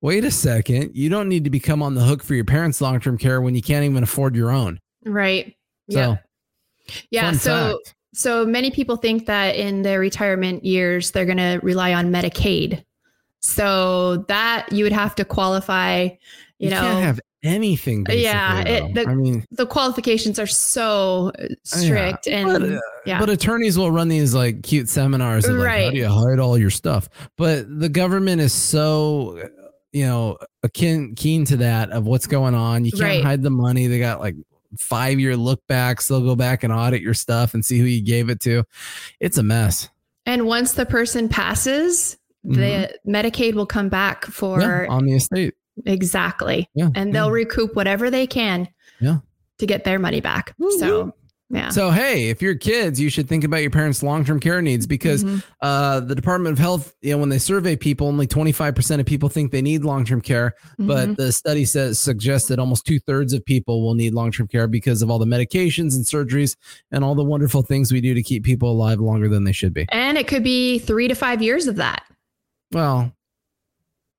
wait 0.00 0.24
a 0.24 0.30
second, 0.30 0.92
you 0.94 1.10
don't 1.10 1.28
need 1.28 1.44
to 1.44 1.50
become 1.50 1.82
on 1.82 1.94
the 1.94 2.02
hook 2.02 2.22
for 2.22 2.34
your 2.34 2.44
parents' 2.44 2.80
long 2.80 3.00
term 3.00 3.18
care 3.18 3.42
when 3.42 3.54
you 3.54 3.62
can't 3.62 3.84
even 3.84 4.02
afford 4.02 4.34
your 4.34 4.50
own. 4.50 4.80
Right. 5.04 5.54
So, 5.90 5.98
yeah. 5.98 6.16
Yeah. 7.10 7.32
So. 7.32 7.78
Fact. 7.84 7.94
So 8.16 8.46
many 8.46 8.70
people 8.70 8.96
think 8.96 9.26
that 9.26 9.56
in 9.56 9.82
their 9.82 9.98
retirement 9.98 10.64
years, 10.64 11.10
they're 11.10 11.24
going 11.24 11.38
to 11.38 11.58
rely 11.64 11.92
on 11.92 12.12
Medicaid. 12.12 12.84
So 13.40 14.18
that 14.28 14.70
you 14.70 14.84
would 14.84 14.92
have 14.92 15.16
to 15.16 15.24
qualify, 15.24 16.02
you, 16.02 16.18
you 16.58 16.70
know, 16.70 16.80
can't 16.80 17.04
have 17.04 17.20
anything. 17.44 18.06
Yeah, 18.08 18.60
it, 18.62 18.94
the, 18.94 19.06
I 19.06 19.14
mean, 19.14 19.44
the 19.52 19.66
qualifications 19.66 20.38
are 20.38 20.46
so 20.46 21.30
strict, 21.62 22.26
yeah, 22.26 22.38
and 22.38 22.46
but, 22.46 22.62
uh, 22.62 22.80
yeah. 23.06 23.20
But 23.20 23.30
attorneys 23.30 23.78
will 23.78 23.92
run 23.92 24.08
these 24.08 24.34
like 24.34 24.62
cute 24.62 24.88
seminars, 24.88 25.44
of, 25.44 25.56
like, 25.56 25.66
right? 25.66 25.84
How 25.84 25.90
do 25.90 25.96
you 25.98 26.08
hide 26.08 26.40
all 26.40 26.58
your 26.58 26.70
stuff? 26.70 27.08
But 27.36 27.66
the 27.78 27.88
government 27.88 28.40
is 28.40 28.52
so, 28.52 29.48
you 29.92 30.06
know, 30.06 30.38
akin 30.64 31.14
keen 31.14 31.44
to 31.44 31.56
that 31.58 31.90
of 31.90 32.04
what's 32.04 32.26
going 32.26 32.54
on. 32.54 32.84
You 32.84 32.92
can't 32.92 33.02
right. 33.02 33.22
hide 33.22 33.42
the 33.42 33.50
money. 33.50 33.86
They 33.86 34.00
got 34.00 34.18
like 34.18 34.34
five 34.78 35.20
year 35.20 35.36
look 35.36 35.64
backs. 35.68 36.08
They'll 36.08 36.20
go 36.20 36.34
back 36.34 36.64
and 36.64 36.72
audit 36.72 37.02
your 37.02 37.14
stuff 37.14 37.54
and 37.54 37.64
see 37.64 37.78
who 37.78 37.84
you 37.84 38.04
gave 38.04 38.28
it 38.28 38.40
to. 38.40 38.64
It's 39.20 39.38
a 39.38 39.42
mess. 39.42 39.88
And 40.26 40.46
once 40.46 40.72
the 40.72 40.86
person 40.86 41.28
passes, 41.28 42.16
the 42.42 42.90
mm-hmm. 43.04 43.10
Medicaid 43.14 43.54
will 43.54 43.66
come 43.66 43.88
back 43.88 44.24
for 44.24 44.60
yeah, 44.60 44.86
on 44.88 45.04
the 45.04 45.14
estate. 45.14 45.54
Exactly. 45.86 46.68
Yeah, 46.74 46.88
and 46.94 47.14
they'll 47.14 47.30
recoup 47.30 47.74
whatever 47.74 48.10
they 48.10 48.26
can 48.26 48.68
yeah. 49.00 49.18
to 49.58 49.66
get 49.66 49.84
their 49.84 49.98
money 49.98 50.20
back. 50.20 50.54
So 50.78 51.14
Yeah. 51.50 51.68
So 51.68 51.90
hey, 51.90 52.30
if 52.30 52.40
you're 52.42 52.54
kids, 52.56 52.98
you 52.98 53.10
should 53.10 53.28
think 53.28 53.44
about 53.44 53.58
your 53.58 53.70
parents' 53.70 54.02
long-term 54.02 54.40
care 54.40 54.62
needs 54.62 54.86
because 54.86 55.22
mm-hmm. 55.22 55.38
uh, 55.60 56.00
the 56.00 56.14
Department 56.14 56.54
of 56.54 56.58
Health, 56.58 56.94
you 57.02 57.12
know, 57.12 57.18
when 57.18 57.28
they 57.28 57.38
survey 57.38 57.76
people, 57.76 58.08
only 58.08 58.26
25% 58.26 59.00
of 59.00 59.06
people 59.06 59.28
think 59.28 59.52
they 59.52 59.62
need 59.62 59.84
long-term 59.84 60.20
care, 60.20 60.54
mm-hmm. 60.72 60.86
but 60.86 61.16
the 61.16 61.30
study 61.32 61.64
says 61.64 62.00
suggests 62.00 62.48
that 62.48 62.58
almost 62.58 62.86
two-thirds 62.86 63.32
of 63.32 63.44
people 63.44 63.84
will 63.84 63.94
need 63.94 64.14
long-term 64.14 64.48
care 64.48 64.66
because 64.66 65.02
of 65.02 65.10
all 65.10 65.18
the 65.18 65.26
medications 65.26 65.94
and 65.94 66.04
surgeries 66.04 66.56
and 66.90 67.04
all 67.04 67.14
the 67.14 67.24
wonderful 67.24 67.62
things 67.62 67.92
we 67.92 68.00
do 68.00 68.14
to 68.14 68.22
keep 68.22 68.42
people 68.42 68.70
alive 68.70 68.98
longer 68.98 69.28
than 69.28 69.44
they 69.44 69.52
should 69.52 69.74
be. 69.74 69.86
And 69.90 70.18
it 70.18 70.26
could 70.26 70.42
be 70.42 70.78
three 70.78 71.08
to 71.08 71.14
five 71.14 71.42
years 71.42 71.66
of 71.66 71.76
that. 71.76 72.04
Well, 72.72 73.12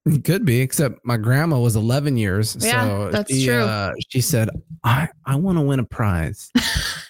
it 0.05 0.23
could 0.23 0.45
be, 0.45 0.61
except 0.61 1.03
my 1.03 1.17
grandma 1.17 1.59
was 1.59 1.75
11 1.75 2.15
years. 2.17 2.55
Yeah, 2.59 2.85
so 2.85 3.09
that's 3.11 3.33
she, 3.33 3.45
true. 3.45 3.63
Uh, 3.63 3.93
she 4.09 4.21
said, 4.21 4.49
I, 4.83 5.09
I 5.25 5.35
want 5.35 5.57
to 5.57 5.61
win 5.61 5.79
a 5.79 5.83
prize. 5.83 6.51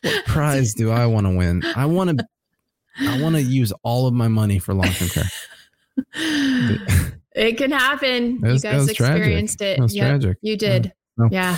what 0.01 0.25
prize 0.25 0.73
do 0.73 0.91
I 0.91 1.05
want 1.05 1.25
to 1.25 1.35
win? 1.35 1.61
I 1.75 1.85
want 1.85 2.17
to, 2.17 2.25
I 3.01 3.21
want 3.21 3.35
to 3.35 3.41
use 3.41 3.73
all 3.83 4.07
of 4.07 4.13
my 4.13 4.29
money 4.29 4.59
for 4.59 4.73
long-term 4.73 5.09
care. 5.09 5.29
it 7.35 7.57
can 7.57 7.71
happen. 7.71 8.39
Was, 8.39 8.63
you 8.63 8.71
guys 8.71 8.87
experienced 8.87 9.57
tragic. 9.57 9.77
it. 9.77 9.81
That's 9.81 9.93
yep, 9.93 10.07
tragic. 10.07 10.37
You 10.41 10.55
did. 10.55 10.93
Yeah. 11.17 11.27
yeah. 11.31 11.57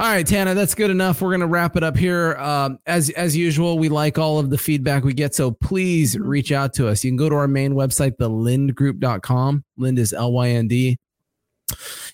All 0.00 0.06
right, 0.06 0.24
Tana, 0.24 0.54
that's 0.54 0.76
good 0.76 0.92
enough. 0.92 1.20
We're 1.20 1.30
going 1.30 1.40
to 1.40 1.48
wrap 1.48 1.76
it 1.76 1.82
up 1.82 1.96
here. 1.96 2.36
Um, 2.36 2.78
as 2.86 3.10
as 3.10 3.36
usual, 3.36 3.80
we 3.80 3.88
like 3.88 4.16
all 4.16 4.38
of 4.38 4.48
the 4.48 4.56
feedback 4.56 5.02
we 5.02 5.12
get, 5.12 5.34
so 5.34 5.50
please 5.50 6.14
mm-hmm. 6.14 6.28
reach 6.28 6.52
out 6.52 6.72
to 6.74 6.86
us. 6.86 7.02
You 7.02 7.10
can 7.10 7.16
go 7.16 7.28
to 7.28 7.34
our 7.34 7.48
main 7.48 7.72
website, 7.72 8.16
thelyndgroup.com. 8.16 9.64
Lynd 9.76 9.98
is 9.98 10.12
L 10.12 10.32
Y 10.32 10.50
N 10.50 10.68
D. 10.68 10.98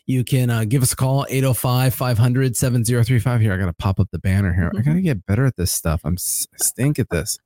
You 0.07 0.25
can 0.25 0.49
uh, 0.49 0.65
give 0.65 0.83
us 0.83 0.95
a 0.95 0.97
call, 0.97 1.27
805 1.29 1.95
500 1.95 2.57
7035. 2.57 3.41
Here, 3.43 3.53
I 3.53 3.59
got 3.59 3.67
to 3.67 3.75
pop 3.75 4.01
up 4.01 4.09
the 4.11 4.19
banner 4.19 4.55
here. 4.55 4.73
I 4.75 4.81
got 4.81 4.95
to 4.95 5.03
get 5.03 5.27
better 5.27 5.45
at 5.45 5.57
this 5.57 5.71
stuff. 5.71 6.01
I'm 6.05 6.17
stink 6.17 6.99
at 6.99 7.11
this. 7.11 7.39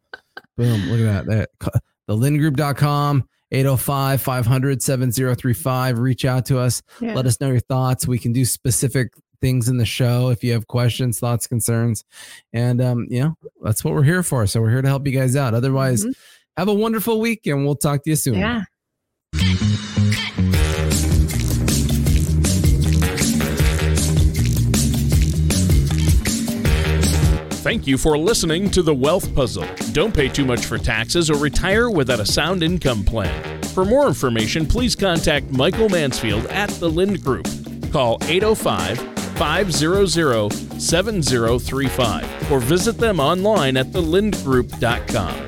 Boom, 0.57 0.89
look 0.89 1.01
at 1.01 1.27
that. 1.27 1.49
that 1.61 1.83
thelyndgroup.com. 2.09 3.29
805 3.51 4.21
500 4.21 4.83
7035. 4.83 5.99
Reach 5.99 6.25
out 6.25 6.45
to 6.47 6.59
us. 6.59 6.83
Yeah. 7.01 7.15
Let 7.15 7.27
us 7.27 7.41
know 7.41 7.49
your 7.49 7.61
thoughts. 7.61 8.07
We 8.07 8.19
can 8.19 8.33
do 8.33 8.45
specific 8.45 9.13
things 9.41 9.69
in 9.69 9.77
the 9.77 9.87
show 9.87 10.31
if 10.31 10.43
you 10.43 10.53
have 10.53 10.67
questions, 10.67 11.19
thoughts, 11.19 11.47
concerns. 11.47 12.05
And, 12.53 12.81
um, 12.81 13.07
you 13.09 13.21
know, 13.21 13.35
that's 13.63 13.85
what 13.85 13.95
we're 13.95 14.03
here 14.03 14.23
for. 14.23 14.47
So 14.47 14.61
we're 14.61 14.71
here 14.71 14.83
to 14.83 14.89
help 14.89 15.07
you 15.07 15.13
guys 15.13 15.37
out. 15.37 15.55
Otherwise, 15.55 16.03
mm-hmm. 16.03 16.13
have 16.57 16.69
a 16.69 16.75
wonderful 16.75 17.21
week 17.21 17.47
and 17.47 17.65
we'll 17.65 17.77
talk 17.77 18.03
to 18.05 18.11
you 18.11 18.17
soon. 18.17 18.35
Yeah. 18.35 18.65
Thank 27.69 27.87
you 27.87 27.99
for 27.99 28.17
listening 28.17 28.71
to 28.71 28.83
The 28.83 28.95
Wealth 28.95 29.35
Puzzle. 29.35 29.67
Don't 29.93 30.15
pay 30.15 30.29
too 30.29 30.47
much 30.47 30.65
for 30.65 30.79
taxes 30.79 31.29
or 31.29 31.37
retire 31.37 31.91
without 31.91 32.19
a 32.19 32.25
sound 32.25 32.63
income 32.63 33.05
plan. 33.05 33.63
For 33.75 33.85
more 33.85 34.07
information, 34.07 34.65
please 34.65 34.97
contact 34.97 35.51
Michael 35.51 35.91
Mansfield 35.91 36.47
at 36.47 36.71
the 36.71 36.89
Lynd 36.89 37.23
Group. 37.23 37.47
Call 37.93 38.17
805 38.23 39.18
500 39.39 40.53
7035 40.81 42.53
or 42.53 42.59
visit 42.59 42.99
them 42.99 43.21
online 43.21 43.77
at 43.77 43.87
thelyndgroup.com. 43.87 45.48